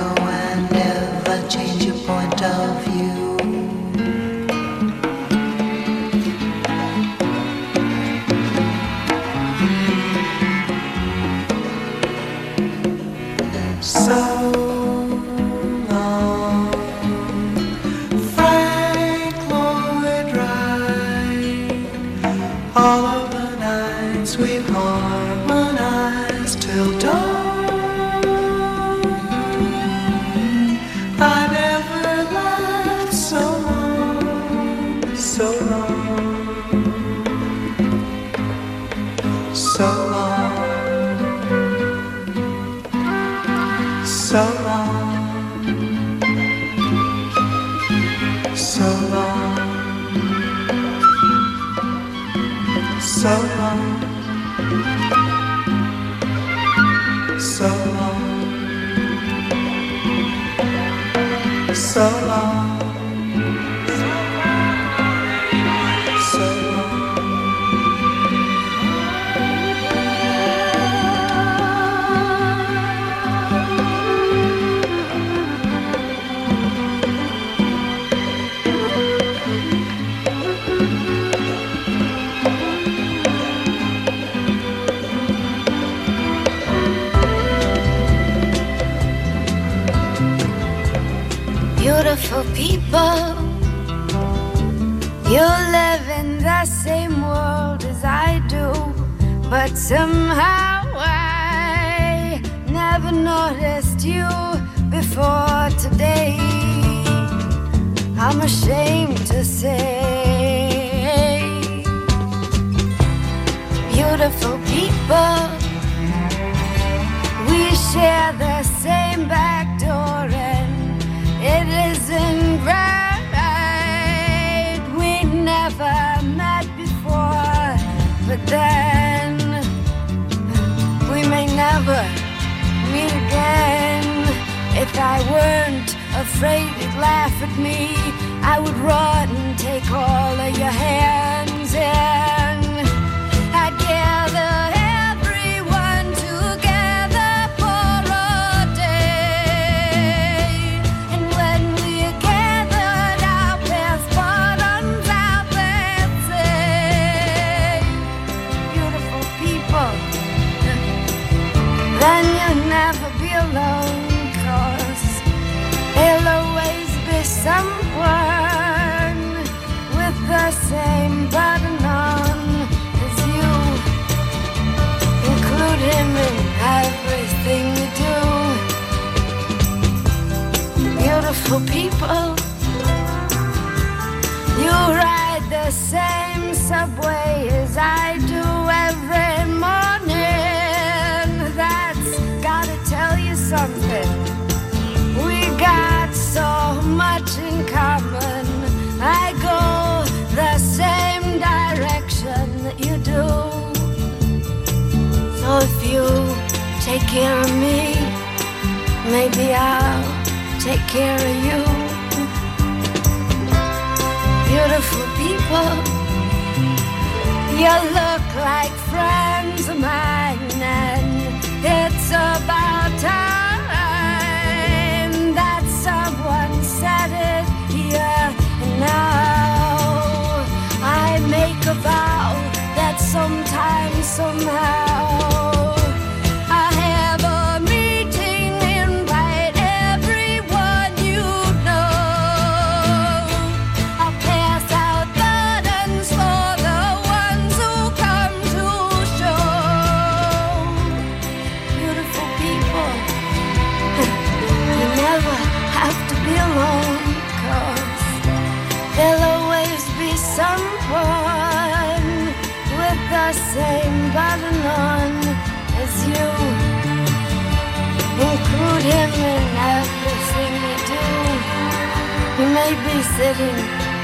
sitting 273.17 273.57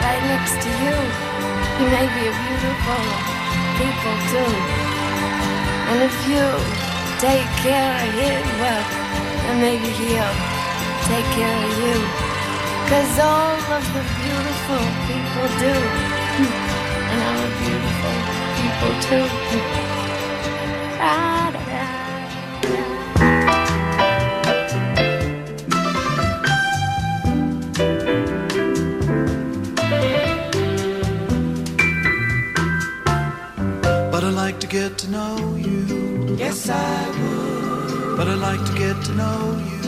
right 0.05 0.24
next 0.30 0.53
to 0.62 0.70
you. 0.70 0.95
You 1.80 1.88
may 1.89 2.05
be 2.14 2.24
a 2.30 2.36
beautiful 2.45 3.03
people 3.80 4.16
too. 4.30 4.53
And 5.89 5.97
if 6.05 6.16
you 6.30 6.45
take 7.18 7.49
care 7.66 7.93
of 8.05 8.10
him, 8.22 8.41
well, 8.62 8.84
then 9.43 9.57
maybe 9.66 9.89
he'll 9.99 10.36
take 11.10 11.28
care 11.34 11.60
of 11.70 11.74
you. 11.86 11.97
Cause 12.89 13.14
all 13.20 13.57
of 13.78 13.84
the 13.95 14.03
beautiful 14.22 14.84
people 15.10 15.47
do. 15.66 15.76
And 17.10 17.22
I'm 17.24 17.39
a 17.41 17.51
beautiful 17.57 18.16
people 18.60 18.93
too. 19.07 19.26
I 21.01 21.01
ah. 21.01 21.39
know 39.20 39.41
you 39.72 39.84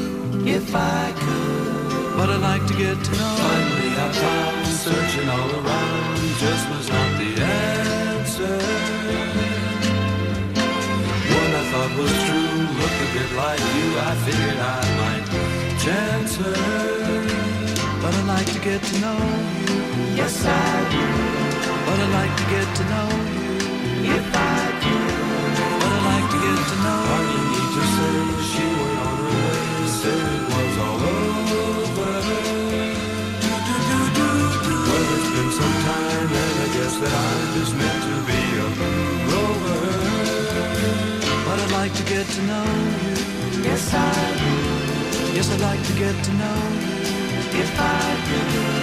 if 0.57 0.67
I 0.75 1.03
could, 1.23 2.17
but 2.17 2.27
I'd 2.33 2.43
like 2.51 2.65
to 2.71 2.75
get 2.85 2.97
to 3.07 3.11
know. 3.19 3.33
Finally, 3.45 3.91
I 4.05 4.07
found, 4.21 4.67
searching 4.85 5.27
all 5.35 5.51
around, 5.59 6.15
just 6.43 6.63
was 6.71 6.87
not 6.95 7.09
the 7.21 7.31
answer. 7.39 8.57
What 11.31 11.51
I 11.59 11.63
thought 11.71 11.93
was 11.99 12.15
true 12.27 12.61
looked 12.79 13.01
a 13.05 13.09
bit 13.15 13.31
like 13.43 13.63
you. 13.75 13.87
I 14.09 14.13
figured 14.25 14.59
I 14.77 14.83
might 15.01 15.25
chance 15.85 16.31
her, 16.43 16.57
but 18.01 18.11
I'd 18.19 18.29
like 18.35 18.49
to 18.55 18.61
get 18.69 18.81
to 18.89 18.95
know 19.03 19.19
you. 19.65 19.77
Yes, 20.19 20.35
I 20.43 20.71
would, 20.91 21.61
but 21.85 21.97
I'd 22.03 22.13
like 22.19 22.35
to 22.41 22.45
get 22.55 22.67
to 22.79 22.83
know 22.91 23.09
you 24.05 24.13
if 24.19 24.27
I 24.35 24.61
could. 24.83 25.15
But 25.79 25.91
I'd 25.97 26.05
like 26.11 26.27
to 26.33 26.39
get 26.45 26.59
to 26.71 26.75
know. 26.85 26.99
Hardly 27.11 27.41
need 27.53 27.71
to 27.77 27.83
say 27.95 28.60
it 30.05 30.41
was 30.51 30.77
all 30.85 31.01
over. 31.01 32.11
Well, 34.87 35.07
it's 35.15 35.29
been 35.35 35.51
some 35.59 35.77
time, 35.89 36.29
and 36.43 36.57
I 36.65 36.69
guess 36.75 36.93
that 37.01 37.13
I 37.13 37.31
just 37.57 37.73
meant 37.75 38.01
to 38.09 38.15
be 38.29 38.41
a 38.57 38.67
rover. 39.29 39.81
But 41.45 41.57
I'd 41.59 41.71
like 41.71 41.93
to 41.93 42.03
get 42.03 42.25
to 42.25 42.41
know 42.43 42.65
you. 43.05 43.63
Yes, 43.63 43.93
I 43.93 43.97
would. 44.41 45.35
Yes, 45.35 45.51
I'd 45.53 45.61
like 45.61 45.83
to 45.85 45.93
get 45.93 46.15
to 46.23 46.31
know 46.33 46.59
you. 46.81 47.61
If 47.61 47.79
I 47.79 47.91
could. 48.27 48.80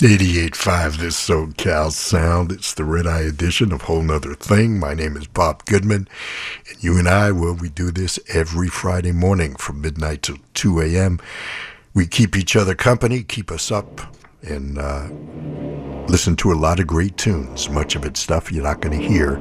88.5 0.00 0.96
This 0.96 1.28
SoCal 1.28 1.92
Sound. 1.92 2.52
It's 2.52 2.72
the 2.72 2.84
Red 2.84 3.06
Eye 3.06 3.20
edition 3.20 3.70
of 3.70 3.82
Whole 3.82 4.00
'Nuther 4.02 4.34
Thing. 4.34 4.78
My 4.78 4.94
name 4.94 5.14
is 5.14 5.26
Bob 5.26 5.66
Goodman, 5.66 6.08
and 6.70 6.82
you 6.82 6.96
and 6.96 7.06
I, 7.06 7.32
well, 7.32 7.52
we 7.52 7.68
do 7.68 7.90
this 7.90 8.18
every 8.32 8.68
Friday 8.68 9.12
morning 9.12 9.56
from 9.56 9.82
midnight 9.82 10.22
to 10.22 10.38
2 10.54 10.80
a.m. 10.80 11.20
We 11.92 12.06
keep 12.06 12.34
each 12.34 12.56
other 12.56 12.74
company, 12.74 13.22
keep 13.22 13.50
us 13.50 13.70
up, 13.70 14.00
and 14.40 14.78
uh, 14.78 15.10
listen 16.08 16.34
to 16.36 16.50
a 16.50 16.54
lot 16.54 16.80
of 16.80 16.86
great 16.86 17.18
tunes. 17.18 17.68
Much 17.68 17.94
of 17.94 18.06
it 18.06 18.16
stuff 18.16 18.50
you're 18.50 18.64
not 18.64 18.80
going 18.80 18.98
to 18.98 19.06
hear 19.06 19.38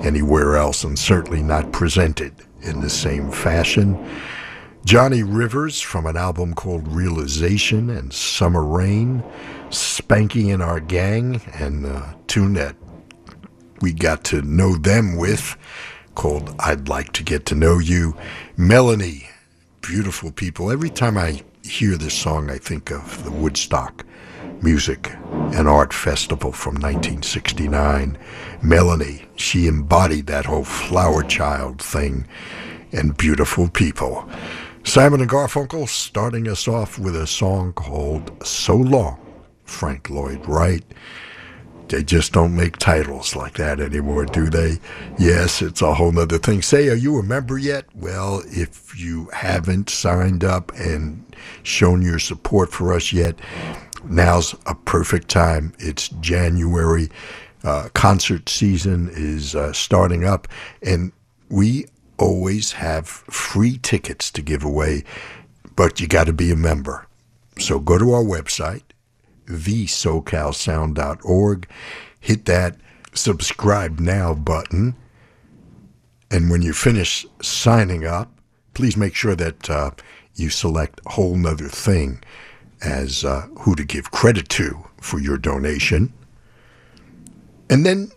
anywhere 0.00 0.56
else, 0.56 0.84
and 0.84 0.98
certainly 0.98 1.42
not 1.42 1.72
presented 1.72 2.34
in 2.60 2.82
the 2.82 2.90
same 2.90 3.30
fashion. 3.30 3.98
Johnny 4.84 5.22
Rivers 5.22 5.80
from 5.80 6.04
an 6.04 6.18
album 6.18 6.52
called 6.52 6.86
Realization 6.88 7.88
and 7.88 8.12
Summer 8.12 8.62
Rain. 8.62 9.24
Spanky 9.70 10.52
and 10.52 10.62
Our 10.62 10.80
Gang, 10.80 11.40
and 11.54 11.86
a 11.86 12.16
tune 12.26 12.54
that 12.54 12.76
we 13.80 13.92
got 13.92 14.24
to 14.24 14.42
know 14.42 14.76
them 14.76 15.16
with 15.16 15.56
called 16.14 16.54
I'd 16.58 16.88
Like 16.88 17.12
to 17.14 17.22
Get 17.22 17.46
to 17.46 17.54
Know 17.54 17.78
You. 17.78 18.16
Melanie, 18.56 19.28
beautiful 19.80 20.30
people. 20.30 20.70
Every 20.70 20.90
time 20.90 21.18
I 21.18 21.42
hear 21.62 21.96
this 21.96 22.14
song, 22.14 22.50
I 22.50 22.58
think 22.58 22.90
of 22.90 23.24
the 23.24 23.32
Woodstock 23.32 24.04
Music 24.62 25.12
and 25.52 25.68
Art 25.68 25.92
Festival 25.92 26.52
from 26.52 26.74
1969. 26.74 28.16
Melanie, 28.62 29.26
she 29.36 29.66
embodied 29.66 30.26
that 30.26 30.46
whole 30.46 30.64
flower 30.64 31.22
child 31.22 31.82
thing 31.82 32.26
and 32.92 33.16
beautiful 33.16 33.68
people. 33.68 34.28
Simon 34.84 35.20
and 35.20 35.30
Garfunkel 35.30 35.88
starting 35.88 36.48
us 36.48 36.68
off 36.68 36.98
with 36.98 37.16
a 37.16 37.26
song 37.26 37.72
called 37.72 38.30
So 38.46 38.76
Long, 38.76 39.18
Frank 39.64 40.10
Lloyd 40.10 40.46
Wright. 40.46 40.84
They 41.88 42.02
just 42.02 42.32
don't 42.32 42.56
make 42.56 42.78
titles 42.78 43.36
like 43.36 43.54
that 43.58 43.78
anymore, 43.78 44.24
do 44.24 44.48
they? 44.48 44.78
Yes, 45.18 45.60
it's 45.60 45.82
a 45.82 45.94
whole 45.94 46.12
nother 46.12 46.38
thing. 46.38 46.62
Say, 46.62 46.88
are 46.88 46.94
you 46.94 47.18
a 47.18 47.22
member 47.22 47.58
yet? 47.58 47.84
Well, 47.94 48.42
if 48.46 48.98
you 48.98 49.28
haven't 49.32 49.90
signed 49.90 50.44
up 50.44 50.72
and 50.76 51.24
shown 51.62 52.00
your 52.00 52.18
support 52.18 52.72
for 52.72 52.92
us 52.92 53.12
yet, 53.12 53.38
now's 54.04 54.54
a 54.66 54.74
perfect 54.74 55.28
time. 55.28 55.74
It's 55.78 56.08
January. 56.08 57.10
Uh, 57.62 57.88
concert 57.94 58.48
season 58.48 59.10
is 59.12 59.54
uh, 59.54 59.72
starting 59.72 60.24
up, 60.24 60.48
and 60.82 61.12
we 61.48 61.86
always 62.18 62.72
have 62.72 63.06
free 63.08 63.78
tickets 63.78 64.30
to 64.30 64.42
give 64.42 64.64
away, 64.64 65.04
but 65.76 66.00
you 66.00 66.06
got 66.06 66.24
to 66.24 66.32
be 66.32 66.50
a 66.50 66.56
member. 66.56 67.06
So 67.58 67.78
go 67.78 67.98
to 67.98 68.12
our 68.12 68.22
website, 68.22 68.82
thesocalsound.org, 69.46 71.68
hit 72.20 72.44
that 72.46 72.76
subscribe 73.12 74.00
now 74.00 74.32
button, 74.34 74.96
and 76.30 76.50
when 76.50 76.62
you 76.62 76.72
finish 76.72 77.26
signing 77.42 78.06
up, 78.06 78.30
please 78.74 78.96
make 78.96 79.14
sure 79.14 79.36
that 79.36 79.70
uh, 79.70 79.90
you 80.34 80.50
select 80.50 81.00
a 81.06 81.10
Whole 81.10 81.36
'Nuther 81.36 81.68
Thing 81.68 82.20
as 82.82 83.24
uh, 83.24 83.42
who 83.60 83.76
to 83.76 83.84
give 83.84 84.10
credit 84.10 84.48
to 84.50 84.84
for 85.00 85.20
your 85.20 85.38
donation. 85.38 86.12
And 87.70 87.86
then 87.86 88.10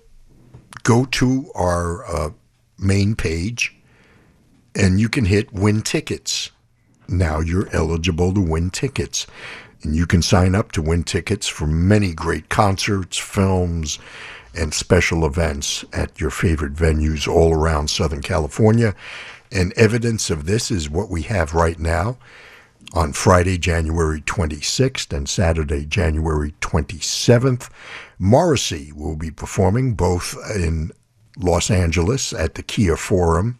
go 0.84 1.06
to 1.06 1.50
our 1.56 2.06
uh, 2.06 2.32
main 2.78 3.16
page 3.16 3.76
and 4.76 5.00
you 5.00 5.10
can 5.10 5.26
hit 5.26 5.54
win 5.54 5.82
tickets. 5.82 6.52
Now 7.08 7.40
you're 7.40 7.70
eligible 7.74 8.34
to 8.34 8.42
win 8.42 8.70
tickets. 8.70 9.26
And 9.84 9.96
you 9.96 10.06
can 10.06 10.22
sign 10.22 10.56
up 10.56 10.72
to 10.74 10.82
win 10.82 11.04
tickets 11.04 11.48
for 11.48 11.68
many 11.68 12.14
great 12.14 12.50
concerts, 12.50 13.18
films, 13.18 14.00
and 14.56 14.74
special 14.74 15.26
events 15.26 15.86
at 15.94 16.20
your 16.20 16.32
favorite 16.32 16.74
venues 16.74 17.28
all 17.28 17.54
around 17.54 17.90
Southern 17.90 18.22
California. 18.22 18.96
And 19.52 19.72
evidence 19.74 20.30
of 20.30 20.46
this 20.46 20.72
is 20.72 20.90
what 20.90 21.10
we 21.10 21.22
have 21.24 21.54
right 21.54 21.80
now. 21.80 22.18
On 22.94 23.14
Friday, 23.14 23.58
January 23.58 24.22
26th 24.22 25.16
and 25.16 25.30
Saturday, 25.30 25.86
January 25.86 26.54
27th, 26.62 27.70
Morrissey 28.18 28.92
will 28.94 29.16
be 29.16 29.30
performing 29.30 29.94
both 29.94 30.36
in 30.56 30.92
Los 31.38 31.70
Angeles 31.70 32.34
at 32.34 32.56
the 32.56 32.64
Kia 32.64 32.96
Forum 32.96 33.60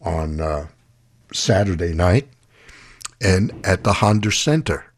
on 0.00 0.40
uh, 0.40 0.68
Saturday 1.32 1.92
night 1.92 2.28
and 3.20 3.52
at 3.64 3.82
the 3.82 3.94
Honda 3.94 4.30
Center 4.30 4.91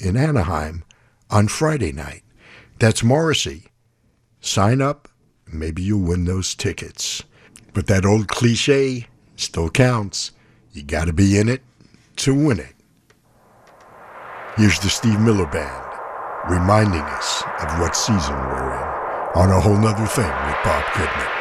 in 0.00 0.16
Anaheim 0.16 0.84
on 1.30 1.48
Friday 1.48 1.92
night. 1.92 2.22
That's 2.78 3.04
Morrissey. 3.04 3.66
Sign 4.40 4.80
up, 4.80 5.08
maybe 5.52 5.82
you'll 5.82 6.00
win 6.00 6.24
those 6.24 6.54
tickets. 6.54 7.22
But 7.74 7.86
that 7.86 8.06
old 8.06 8.28
cliche 8.28 9.06
still 9.36 9.70
counts. 9.70 10.32
You 10.72 10.82
got 10.82 11.06
to 11.06 11.12
be 11.12 11.38
in 11.38 11.48
it 11.48 11.62
to 12.16 12.34
win 12.34 12.58
it. 12.58 12.74
Here's 14.56 14.78
the 14.80 14.90
Steve 14.90 15.20
Miller 15.20 15.46
Band 15.46 15.86
reminding 16.48 17.02
us 17.02 17.42
of 17.60 17.78
what 17.80 17.94
season 17.94 18.34
we're 18.34 18.72
in 18.72 18.90
on 19.36 19.50
a 19.50 19.60
whole 19.60 19.76
nother 19.76 20.06
thing 20.06 20.24
with 20.24 20.56
Bob 20.64 20.84
Goodman. 20.96 21.39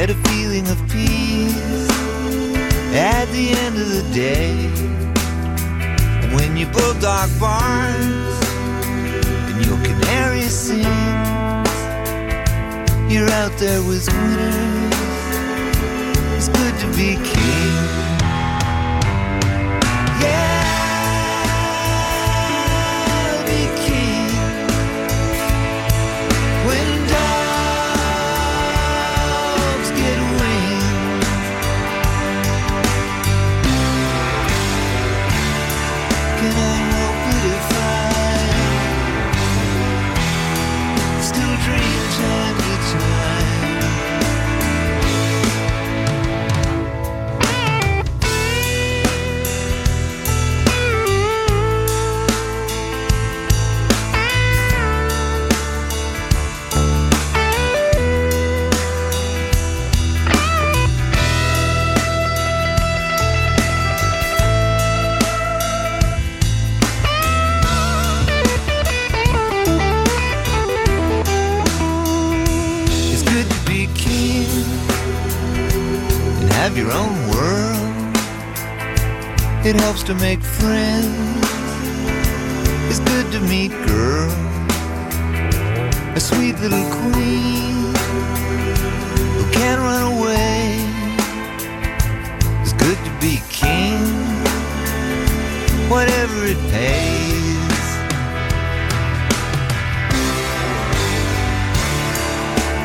get 0.00 0.08
a 0.08 0.28
feeling 0.30 0.66
of 0.68 0.78
peace 0.88 1.90
at 2.94 3.26
the 3.32 3.50
end 3.50 3.76
of 3.76 3.86
the 3.90 4.02
day. 4.14 4.50
And 6.22 6.34
when 6.34 6.56
your 6.56 6.72
bulldog 6.72 7.28
barks 7.38 8.46
and 9.50 9.66
your 9.66 9.76
canary 9.84 10.40
sings, 10.40 10.86
you're 13.12 13.28
out 13.42 13.52
there 13.58 13.82
with 13.82 14.08
winners. 14.08 14.94
It's 16.34 16.48
good 16.48 16.78
to 16.80 16.86
be 16.96 17.16
king. 17.22 18.19
To 80.04 80.14
make 80.14 80.40
friends. 80.40 81.08
It's 82.88 83.00
good 83.00 83.30
to 83.32 83.40
meet 83.40 83.70
girl, 83.86 84.30
a 86.14 86.20
sweet 86.20 86.58
little 86.60 86.84
queen 86.90 87.92
who 89.36 89.44
can't 89.52 89.80
run 89.80 90.02
away. 90.16 90.78
It's 92.62 92.72
good 92.72 92.98
to 93.04 93.10
be 93.20 93.42
king, 93.50 94.00
whatever 95.90 96.46
it 96.46 96.60
pays. 96.70 97.86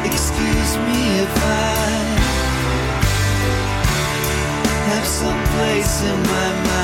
Excuse 0.06 0.72
me 0.88 1.20
if 1.26 1.34
I 1.38 1.86
have 4.90 5.08
some 5.08 5.42
place 5.56 6.02
in 6.04 6.18
my 6.24 6.64
mind 6.64 6.75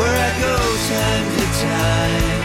where 0.00 0.16
I 0.16 0.32
go 0.40 0.56
time 0.88 1.26
to 1.36 1.44
time. 1.60 2.39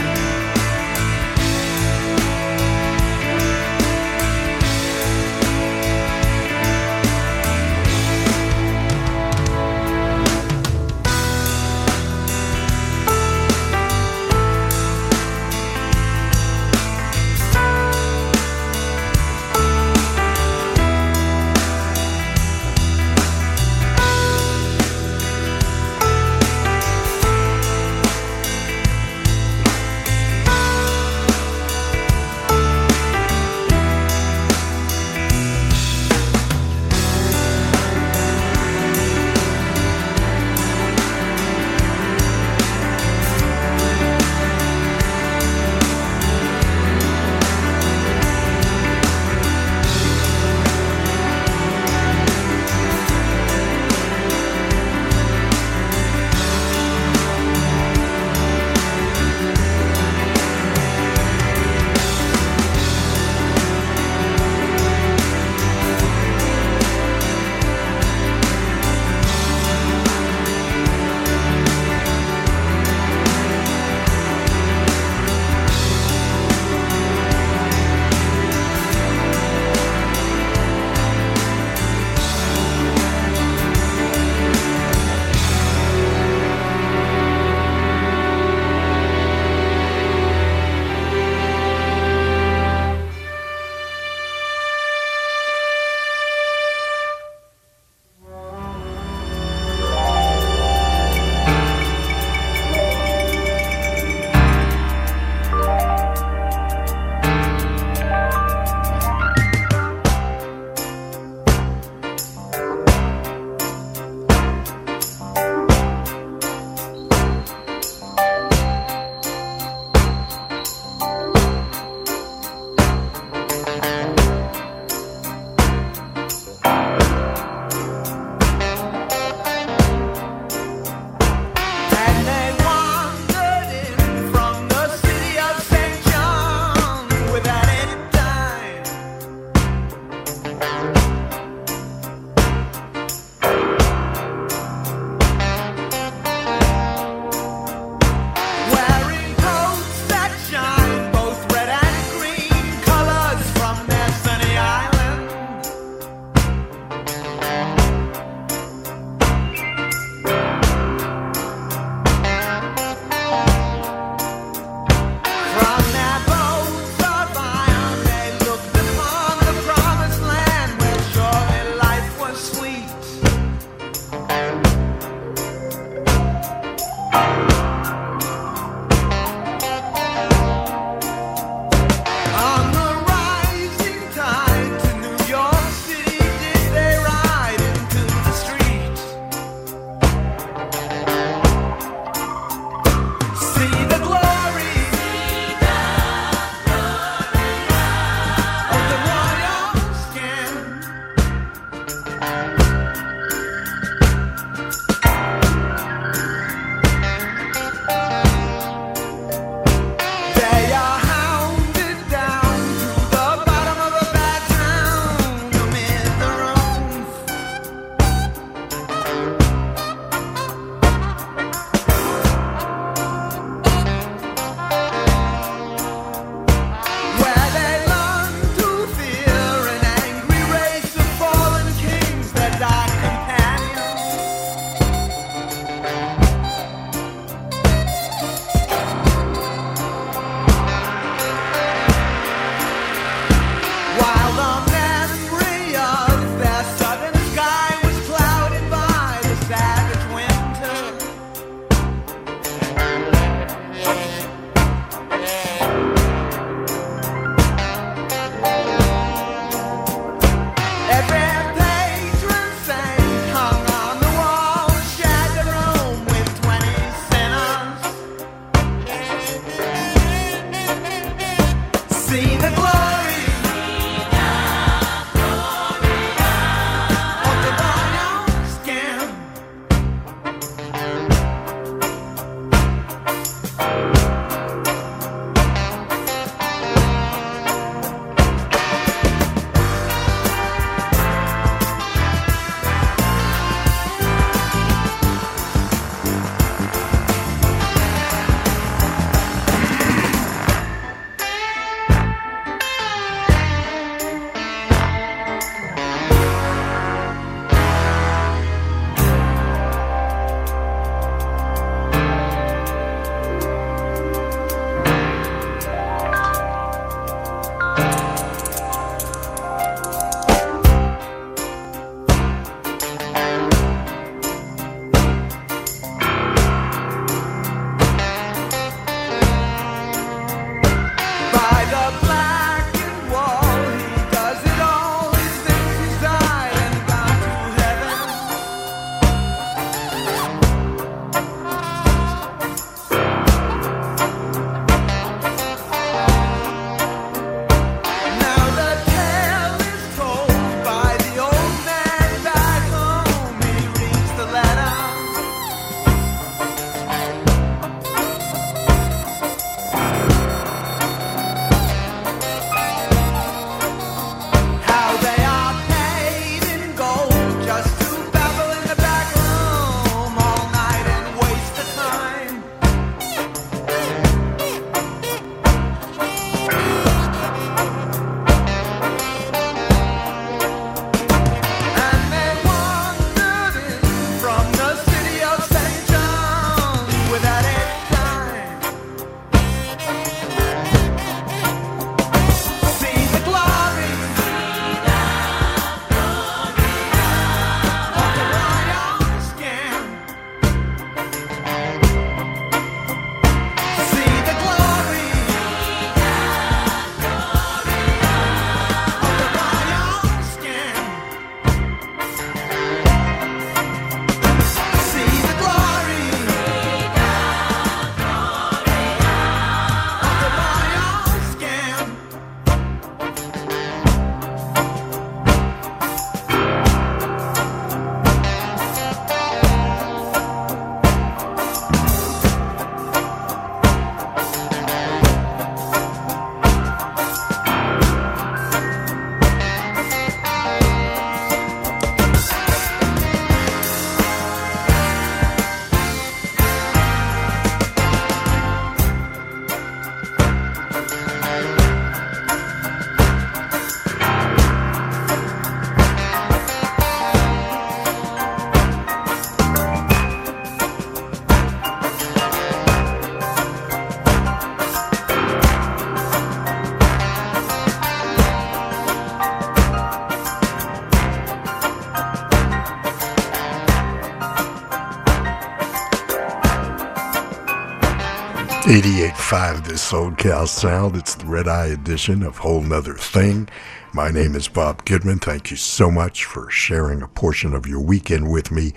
88.5 479.36 479.68
This 479.68 479.92
SoCal 479.92 480.48
Sound. 480.48 480.96
It's 480.96 481.16
the 481.16 481.26
Red 481.26 481.50
Eye 481.50 481.66
edition 481.66 482.24
of 482.24 482.38
Whole 482.38 482.62
'Nuther 482.62 482.98
Thing. 482.98 483.50
My 483.92 484.10
name 484.10 484.34
is 484.34 484.48
Bob 484.48 484.86
Goodman. 484.86 485.20
Thank 485.20 485.52
you 485.52 485.58
so 485.58 485.92
much 485.92 486.24
for 486.24 486.50
sharing 486.50 487.02
a 487.02 487.08
portion 487.10 487.54
of 487.54 487.68
your 487.68 487.82
weekend 487.82 488.32
with 488.32 488.50
me 488.50 488.74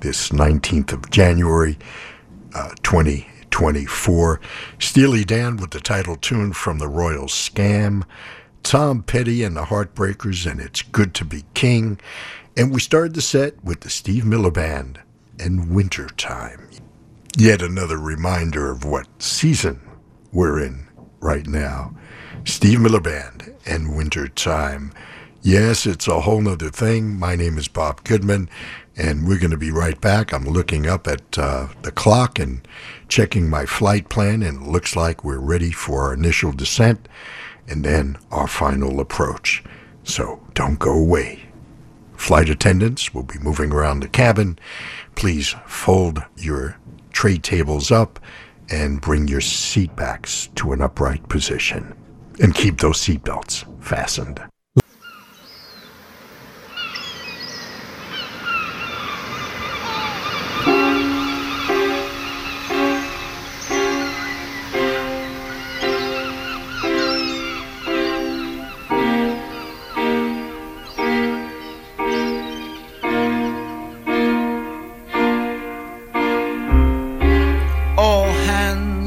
this 0.00 0.32
19th 0.32 0.92
of 0.92 1.10
January, 1.10 1.78
uh, 2.56 2.70
2024. 2.82 4.40
Steely 4.80 5.22
Dan 5.22 5.56
with 5.58 5.70
the 5.70 5.78
title 5.78 6.16
tune 6.16 6.54
from 6.54 6.78
the 6.78 6.88
Royal 6.88 7.26
Scam. 7.26 8.02
Tom 8.64 9.04
Petty 9.04 9.44
and 9.44 9.56
the 9.56 9.66
Heartbreakers 9.66 10.44
and 10.44 10.60
It's 10.60 10.82
Good 10.82 11.14
to 11.14 11.24
Be 11.24 11.44
King. 11.54 12.00
And 12.56 12.72
we 12.72 12.80
started 12.80 13.14
the 13.14 13.22
set 13.22 13.62
with 13.62 13.82
the 13.82 13.90
Steve 13.90 14.24
Miller 14.24 14.50
Band 14.50 14.98
and 15.38 15.70
Wintertime. 15.70 16.68
Yet 17.36 17.62
another 17.62 17.96
reminder 17.96 18.72
of 18.72 18.84
what 18.84 19.06
season 19.22 19.82
we're 20.32 20.62
in 20.62 20.86
right 21.20 21.46
now. 21.46 21.94
Steve 22.44 22.80
Miller 22.80 23.00
Band 23.00 23.54
and 23.66 23.96
Winter 23.96 24.28
Time. 24.28 24.92
Yes, 25.42 25.86
it's 25.86 26.06
a 26.06 26.20
whole 26.20 26.40
nother 26.40 26.70
thing. 26.70 27.18
My 27.18 27.34
name 27.34 27.58
is 27.58 27.68
Bob 27.68 28.04
Goodman, 28.04 28.48
and 28.96 29.26
we're 29.26 29.38
going 29.38 29.50
to 29.50 29.56
be 29.56 29.70
right 29.70 30.00
back. 30.00 30.32
I'm 30.32 30.44
looking 30.44 30.86
up 30.86 31.06
at 31.06 31.38
uh, 31.38 31.68
the 31.82 31.92
clock 31.92 32.38
and 32.38 32.66
checking 33.08 33.48
my 33.48 33.66
flight 33.66 34.08
plan, 34.08 34.42
and 34.42 34.62
it 34.62 34.68
looks 34.68 34.94
like 34.94 35.24
we're 35.24 35.38
ready 35.38 35.72
for 35.72 36.02
our 36.02 36.14
initial 36.14 36.52
descent 36.52 37.08
and 37.68 37.84
then 37.84 38.18
our 38.30 38.46
final 38.46 39.00
approach. 39.00 39.62
So 40.04 40.42
don't 40.54 40.78
go 40.78 40.92
away. 40.92 41.44
Flight 42.16 42.50
attendants 42.50 43.14
will 43.14 43.22
be 43.22 43.38
moving 43.38 43.72
around 43.72 44.00
the 44.00 44.08
cabin. 44.08 44.58
Please 45.14 45.54
fold 45.66 46.22
your 46.36 46.76
tray 47.12 47.38
tables 47.38 47.90
up 47.90 48.20
and 48.70 49.00
bring 49.00 49.28
your 49.28 49.40
seat 49.40 49.94
backs 49.96 50.48
to 50.56 50.72
an 50.72 50.80
upright 50.80 51.28
position. 51.28 51.94
And 52.40 52.54
keep 52.54 52.78
those 52.78 53.00
seat 53.00 53.24
belts 53.24 53.64
fastened. 53.80 54.40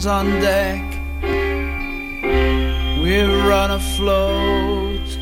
Hands 0.03 0.05
on 0.05 0.39
deck. 0.41 0.83
We're 3.01 3.47
run 3.47 3.71
afloat. 3.71 5.17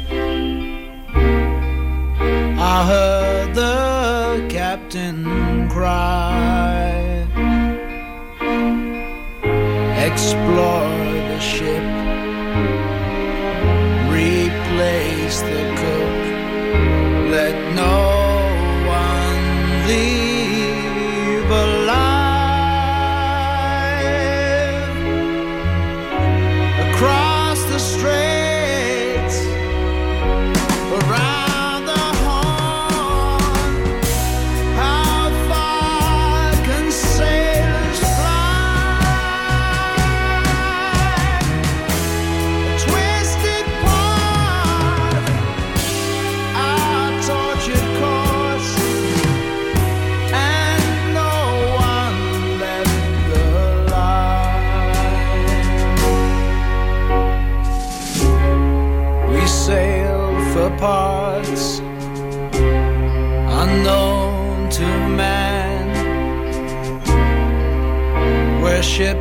I 2.60 2.86
heard 2.86 3.56
the 3.56 4.48
captain 4.50 5.70
cry. 5.70 6.31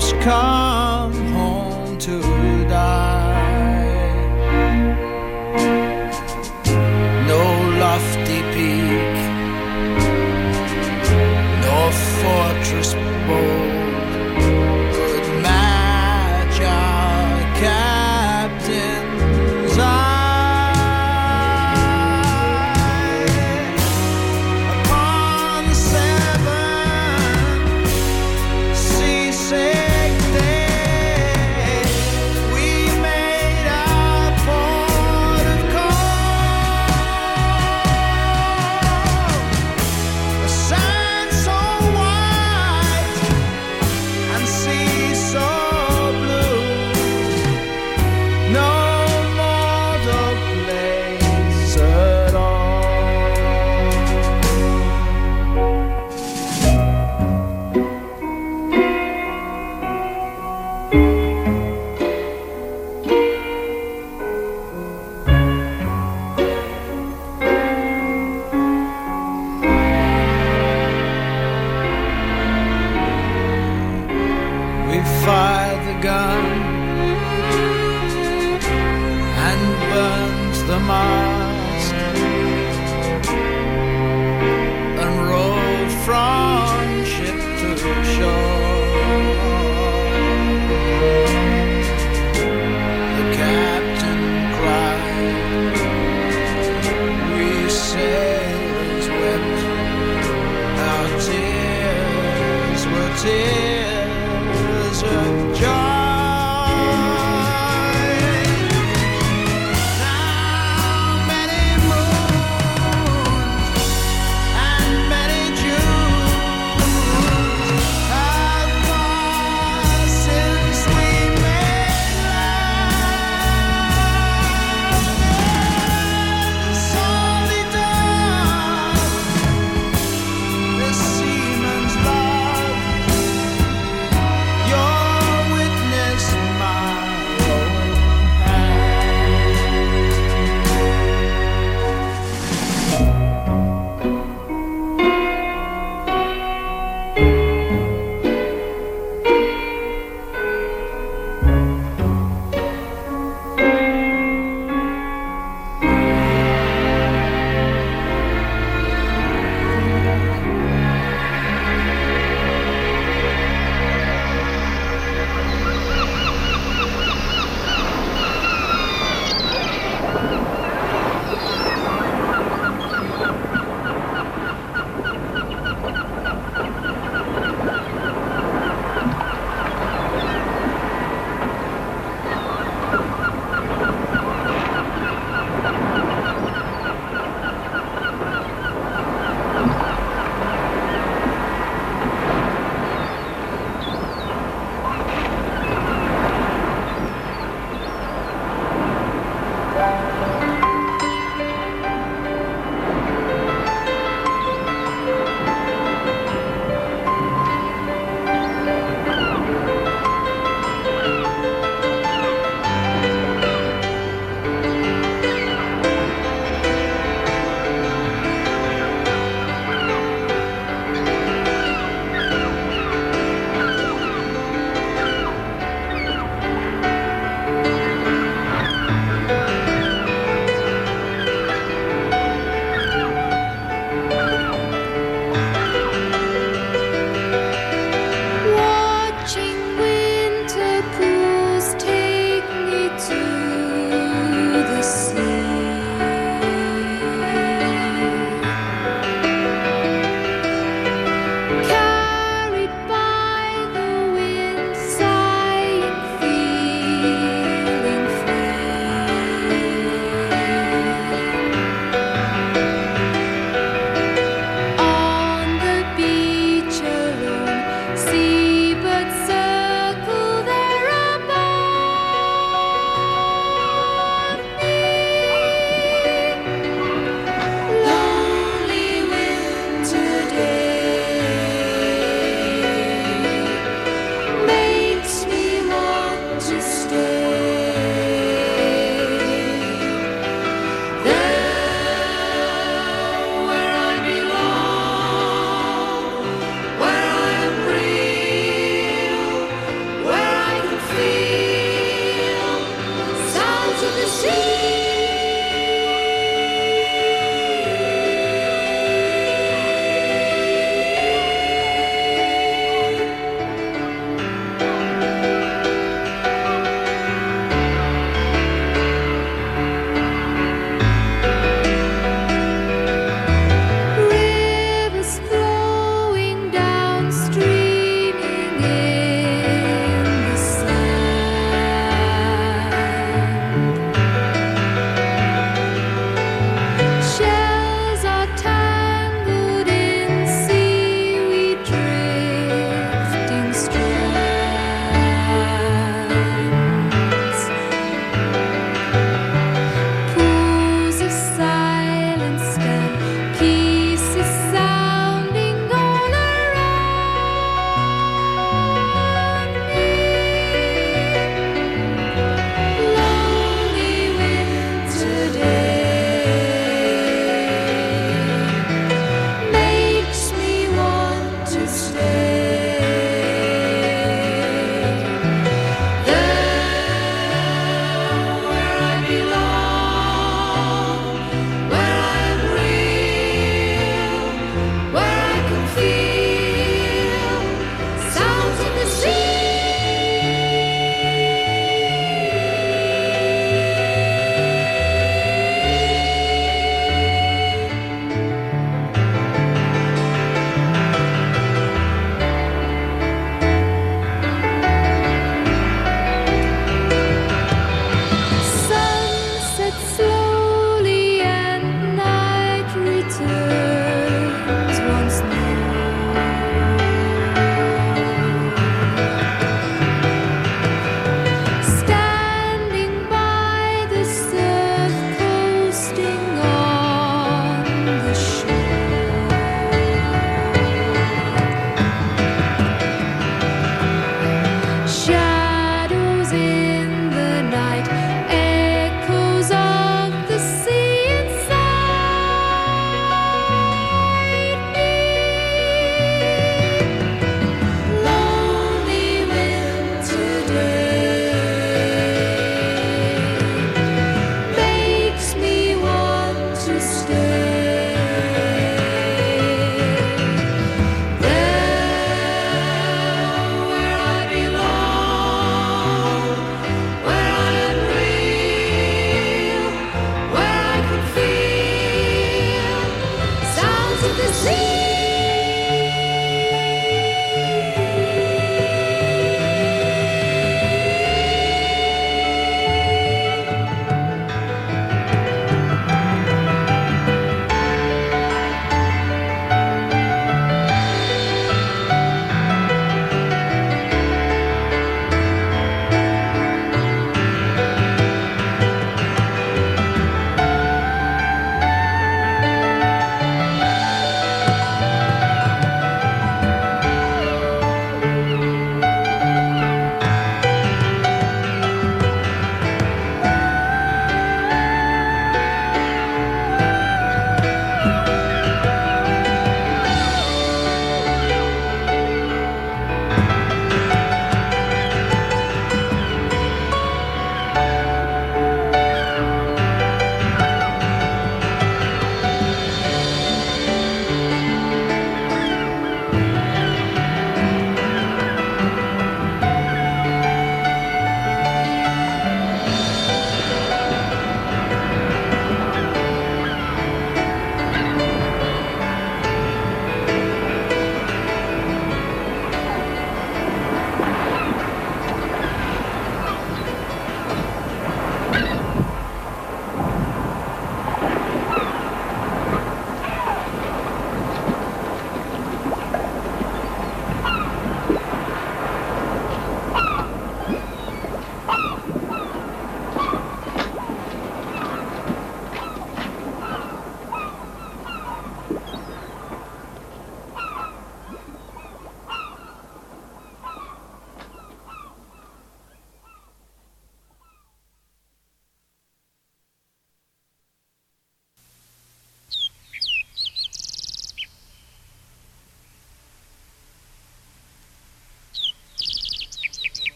Ships 0.00 0.12
come 0.24 0.79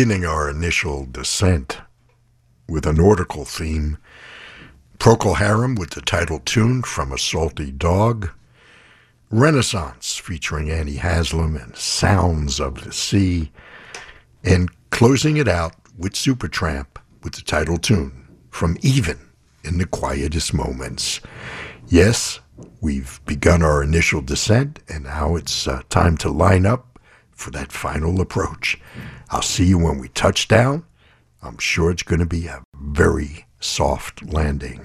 Beginning 0.00 0.24
our 0.24 0.48
initial 0.48 1.04
descent 1.04 1.82
with 2.66 2.86
a 2.86 2.92
nautical 2.94 3.44
theme, 3.44 3.98
Procol 4.98 5.36
Harum 5.36 5.74
with 5.74 5.90
the 5.90 6.00
title 6.00 6.38
tune 6.38 6.80
from 6.80 7.12
A 7.12 7.18
Salty 7.18 7.70
Dog, 7.70 8.30
Renaissance 9.30 10.16
featuring 10.16 10.70
Annie 10.70 10.96
Haslam 10.96 11.54
and 11.54 11.76
Sounds 11.76 12.60
of 12.60 12.82
the 12.82 12.94
Sea, 12.94 13.52
and 14.42 14.70
closing 14.88 15.36
it 15.36 15.48
out 15.48 15.74
with 15.98 16.14
Supertramp 16.14 16.86
with 17.22 17.34
the 17.34 17.42
title 17.42 17.76
tune 17.76 18.26
from 18.48 18.78
Even 18.80 19.18
in 19.64 19.76
the 19.76 19.86
Quietest 19.86 20.54
Moments. 20.54 21.20
Yes, 21.88 22.40
we've 22.80 23.20
begun 23.26 23.62
our 23.62 23.82
initial 23.82 24.22
descent, 24.22 24.78
and 24.88 25.04
now 25.04 25.36
it's 25.36 25.68
uh, 25.68 25.82
time 25.90 26.16
to 26.16 26.30
line 26.30 26.64
up 26.64 26.98
for 27.32 27.50
that 27.50 27.70
final 27.70 28.22
approach. 28.22 28.78
I'll 29.30 29.42
see 29.42 29.64
you 29.64 29.78
when 29.78 29.98
we 29.98 30.08
touch 30.08 30.48
down. 30.48 30.84
I'm 31.42 31.58
sure 31.58 31.90
it's 31.90 32.02
going 32.02 32.20
to 32.20 32.26
be 32.26 32.46
a 32.46 32.62
very 32.74 33.46
soft 33.60 34.32
landing. 34.32 34.80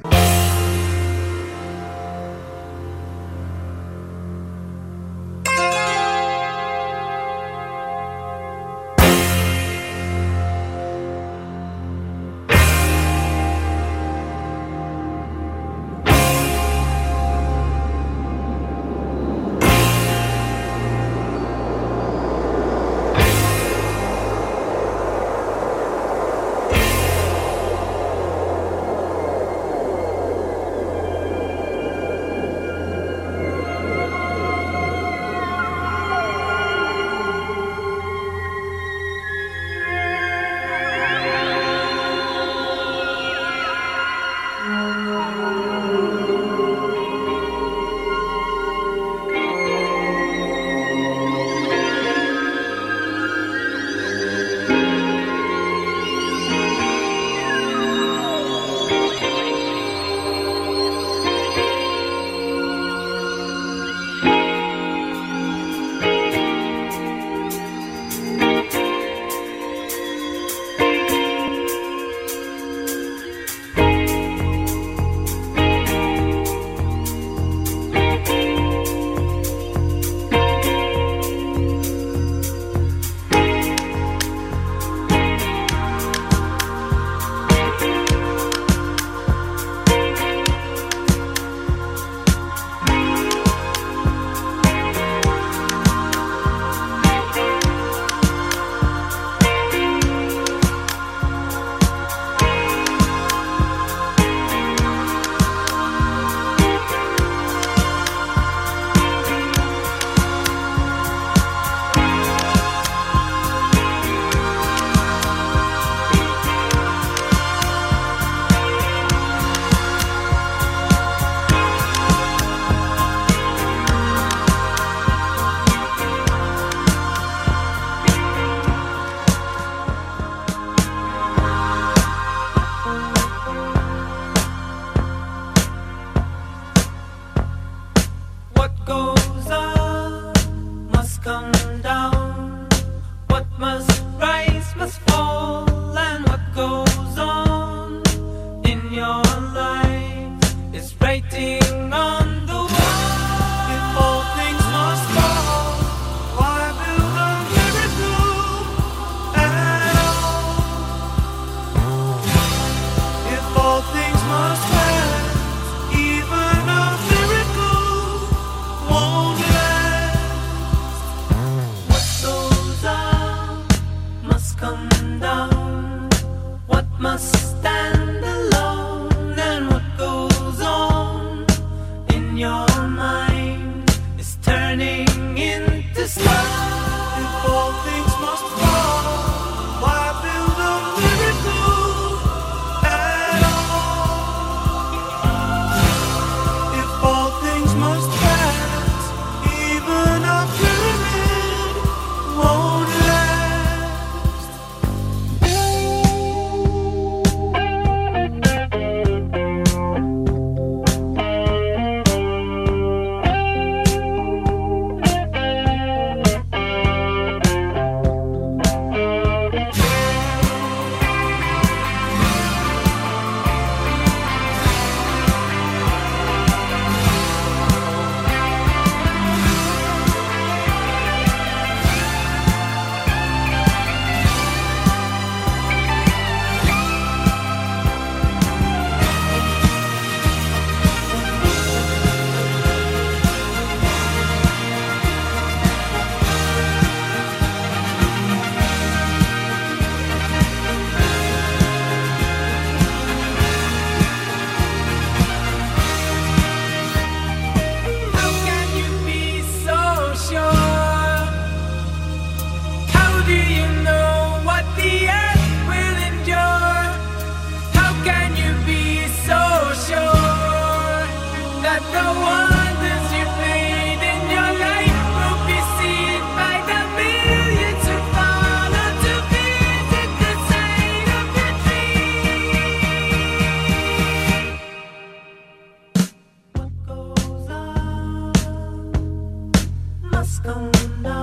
on 290.43 290.71
the 290.71 290.87
night. 291.01 291.14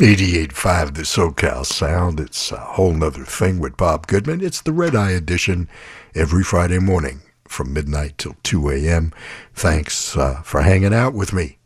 88.5 0.05 0.93
The 0.93 1.01
SoCal 1.01 1.65
Sound. 1.65 2.19
It's 2.19 2.51
a 2.51 2.57
whole 2.57 2.93
nother 2.93 3.23
thing 3.23 3.57
with 3.57 3.75
Bob 3.75 4.05
Goodman. 4.05 4.39
It's 4.39 4.61
the 4.61 4.71
Red 4.71 4.95
Eye 4.95 5.09
edition 5.09 5.67
every 6.13 6.43
Friday 6.43 6.77
morning 6.77 7.21
from 7.47 7.73
midnight 7.73 8.19
till 8.19 8.35
2 8.43 8.69
a.m. 8.69 9.11
Thanks 9.55 10.15
uh, 10.15 10.43
for 10.43 10.61
hanging 10.61 10.93
out 10.93 11.15
with 11.15 11.33
me 11.33 11.57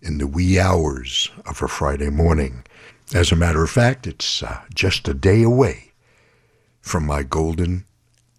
in 0.00 0.18
the 0.18 0.28
wee 0.28 0.56
hours 0.56 1.32
of 1.44 1.60
a 1.62 1.66
Friday 1.66 2.10
morning. 2.10 2.62
As 3.12 3.32
a 3.32 3.36
matter 3.36 3.64
of 3.64 3.70
fact, 3.70 4.06
it's 4.06 4.40
uh, 4.40 4.60
just 4.72 5.08
a 5.08 5.12
day 5.12 5.42
away 5.42 5.90
from 6.80 7.04
my 7.04 7.24
golden 7.24 7.86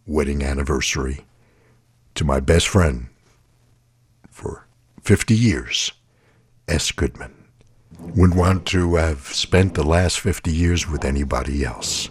wedding 0.08 0.42
anniversary 0.44 1.26
to 2.16 2.24
my 2.24 2.40
best 2.40 2.70
friend 2.70 3.08
for 4.30 4.66
50 5.02 5.36
years, 5.36 5.92
S. 6.70 6.94
Goodman. 6.94 7.41
Wouldn't 8.16 8.38
want 8.38 8.66
to 8.68 8.96
have 8.96 9.20
spent 9.28 9.74
the 9.74 9.84
last 9.84 10.20
50 10.20 10.52
years 10.52 10.88
with 10.88 11.06
anybody 11.06 11.64
else. 11.64 12.10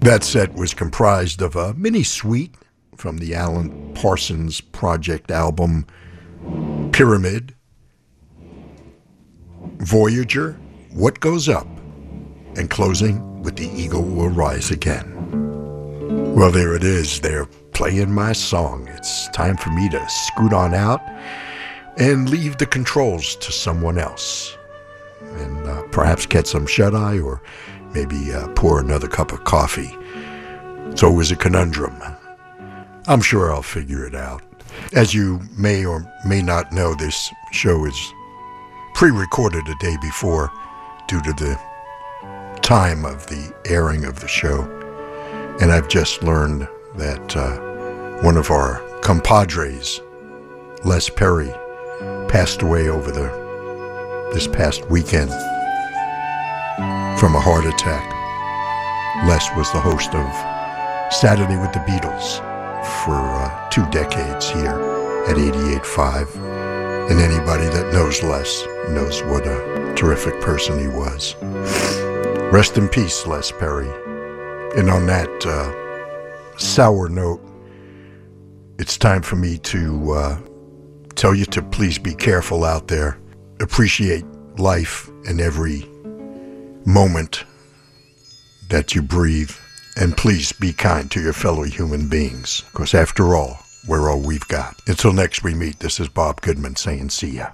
That 0.00 0.22
set 0.22 0.54
was 0.54 0.74
comprised 0.74 1.42
of 1.42 1.56
a 1.56 1.74
mini 1.74 2.04
suite 2.04 2.54
from 2.96 3.18
the 3.18 3.34
Alan 3.34 3.92
Parsons 3.94 4.60
Project 4.60 5.30
album 5.30 5.86
Pyramid, 6.92 7.54
Voyager, 9.78 10.52
What 10.92 11.20
Goes 11.20 11.48
Up, 11.48 11.66
and 12.56 12.70
closing 12.70 13.42
with 13.42 13.56
The 13.56 13.68
Eagle 13.68 14.02
Will 14.02 14.28
Rise 14.28 14.70
Again. 14.70 15.14
Well, 16.34 16.50
there 16.52 16.74
it 16.74 16.84
is. 16.84 17.20
They're 17.20 17.46
playing 17.72 18.12
my 18.12 18.32
song. 18.32 18.88
It's 18.88 19.28
time 19.30 19.56
for 19.56 19.70
me 19.70 19.88
to 19.90 20.08
scoot 20.08 20.52
on 20.52 20.74
out 20.74 21.00
and 21.98 22.30
leave 22.30 22.58
the 22.58 22.66
controls 22.66 23.36
to 23.36 23.52
someone 23.52 23.98
else. 23.98 24.56
And 25.20 25.66
uh, 25.66 25.82
perhaps 25.90 26.26
get 26.26 26.46
some 26.46 26.66
shut 26.66 26.94
eye 26.94 27.18
or 27.18 27.42
maybe 27.92 28.32
uh, 28.32 28.48
pour 28.54 28.80
another 28.80 29.08
cup 29.08 29.32
of 29.32 29.44
coffee. 29.44 29.96
It's 30.90 31.02
always 31.02 31.30
a 31.30 31.36
conundrum. 31.36 32.00
I'm 33.06 33.20
sure 33.20 33.52
I'll 33.52 33.62
figure 33.62 34.06
it 34.06 34.14
out. 34.14 34.42
As 34.94 35.12
you 35.12 35.40
may 35.56 35.84
or 35.84 36.06
may 36.24 36.40
not 36.40 36.72
know, 36.72 36.94
this 36.94 37.30
show 37.52 37.84
is 37.84 38.12
pre 38.94 39.10
recorded 39.10 39.66
a 39.66 39.74
day 39.80 39.96
before 40.00 40.50
due 41.08 41.20
to 41.22 41.32
the 41.32 41.58
time 42.62 43.04
of 43.04 43.26
the 43.26 43.52
airing 43.66 44.04
of 44.04 44.20
the 44.20 44.28
show. 44.28 44.62
And 45.60 45.72
I've 45.72 45.88
just 45.88 46.22
learned 46.22 46.68
that 46.96 47.36
uh, 47.36 48.22
one 48.22 48.36
of 48.36 48.50
our 48.50 48.80
compadres, 49.00 50.00
Les 50.84 51.08
Perry, 51.08 51.52
passed 52.28 52.62
away 52.62 52.88
over 52.88 53.10
the 53.10 53.28
this 54.34 54.46
past 54.46 54.88
weekend 54.90 55.30
from 57.18 57.34
a 57.34 57.40
heart 57.40 57.64
attack. 57.64 58.04
Les 59.26 59.48
was 59.56 59.72
the 59.72 59.80
host 59.80 60.14
of 60.14 61.12
Saturday 61.12 61.56
with 61.56 61.72
the 61.72 61.80
Beatles 61.80 62.38
for 63.04 63.16
uh, 63.16 63.70
two 63.70 63.84
decades 63.90 64.50
here 64.50 64.78
at 65.26 65.36
88.5. 65.36 66.36
And 67.10 67.18
anybody 67.20 67.64
that 67.64 67.92
knows 67.92 68.22
Les 68.22 68.66
knows 68.90 69.22
what 69.22 69.46
a 69.46 69.94
terrific 69.96 70.38
person 70.40 70.78
he 70.78 70.88
was. 70.88 71.34
Rest 72.52 72.76
in 72.76 72.88
peace, 72.88 73.26
Les 73.26 73.50
Perry. 73.52 73.88
And 74.76 74.90
on 74.90 75.06
that 75.06 75.46
uh, 75.46 76.58
sour 76.58 77.08
note, 77.08 77.40
it's 78.78 78.98
time 78.98 79.22
for 79.22 79.36
me 79.36 79.58
to 79.58 80.12
uh, 80.12 80.38
tell 81.18 81.34
you 81.34 81.44
to 81.44 81.60
please 81.60 81.98
be 81.98 82.14
careful 82.14 82.64
out 82.64 82.86
there. 82.86 83.18
Appreciate 83.60 84.24
life 84.56 85.08
and 85.26 85.40
every 85.40 85.84
moment 86.86 87.44
that 88.70 88.94
you 88.94 89.02
breathe. 89.02 89.50
And 89.96 90.16
please 90.16 90.52
be 90.52 90.72
kind 90.72 91.10
to 91.10 91.20
your 91.20 91.32
fellow 91.32 91.64
human 91.64 92.08
beings, 92.08 92.62
because 92.70 92.94
after 92.94 93.34
all, 93.34 93.58
we're 93.88 94.08
all 94.08 94.20
we've 94.20 94.46
got. 94.46 94.76
Until 94.86 95.12
next 95.12 95.42
we 95.42 95.54
meet, 95.54 95.80
this 95.80 95.98
is 95.98 96.06
Bob 96.06 96.40
Goodman 96.40 96.76
saying 96.76 97.10
see 97.10 97.30
ya. 97.30 97.48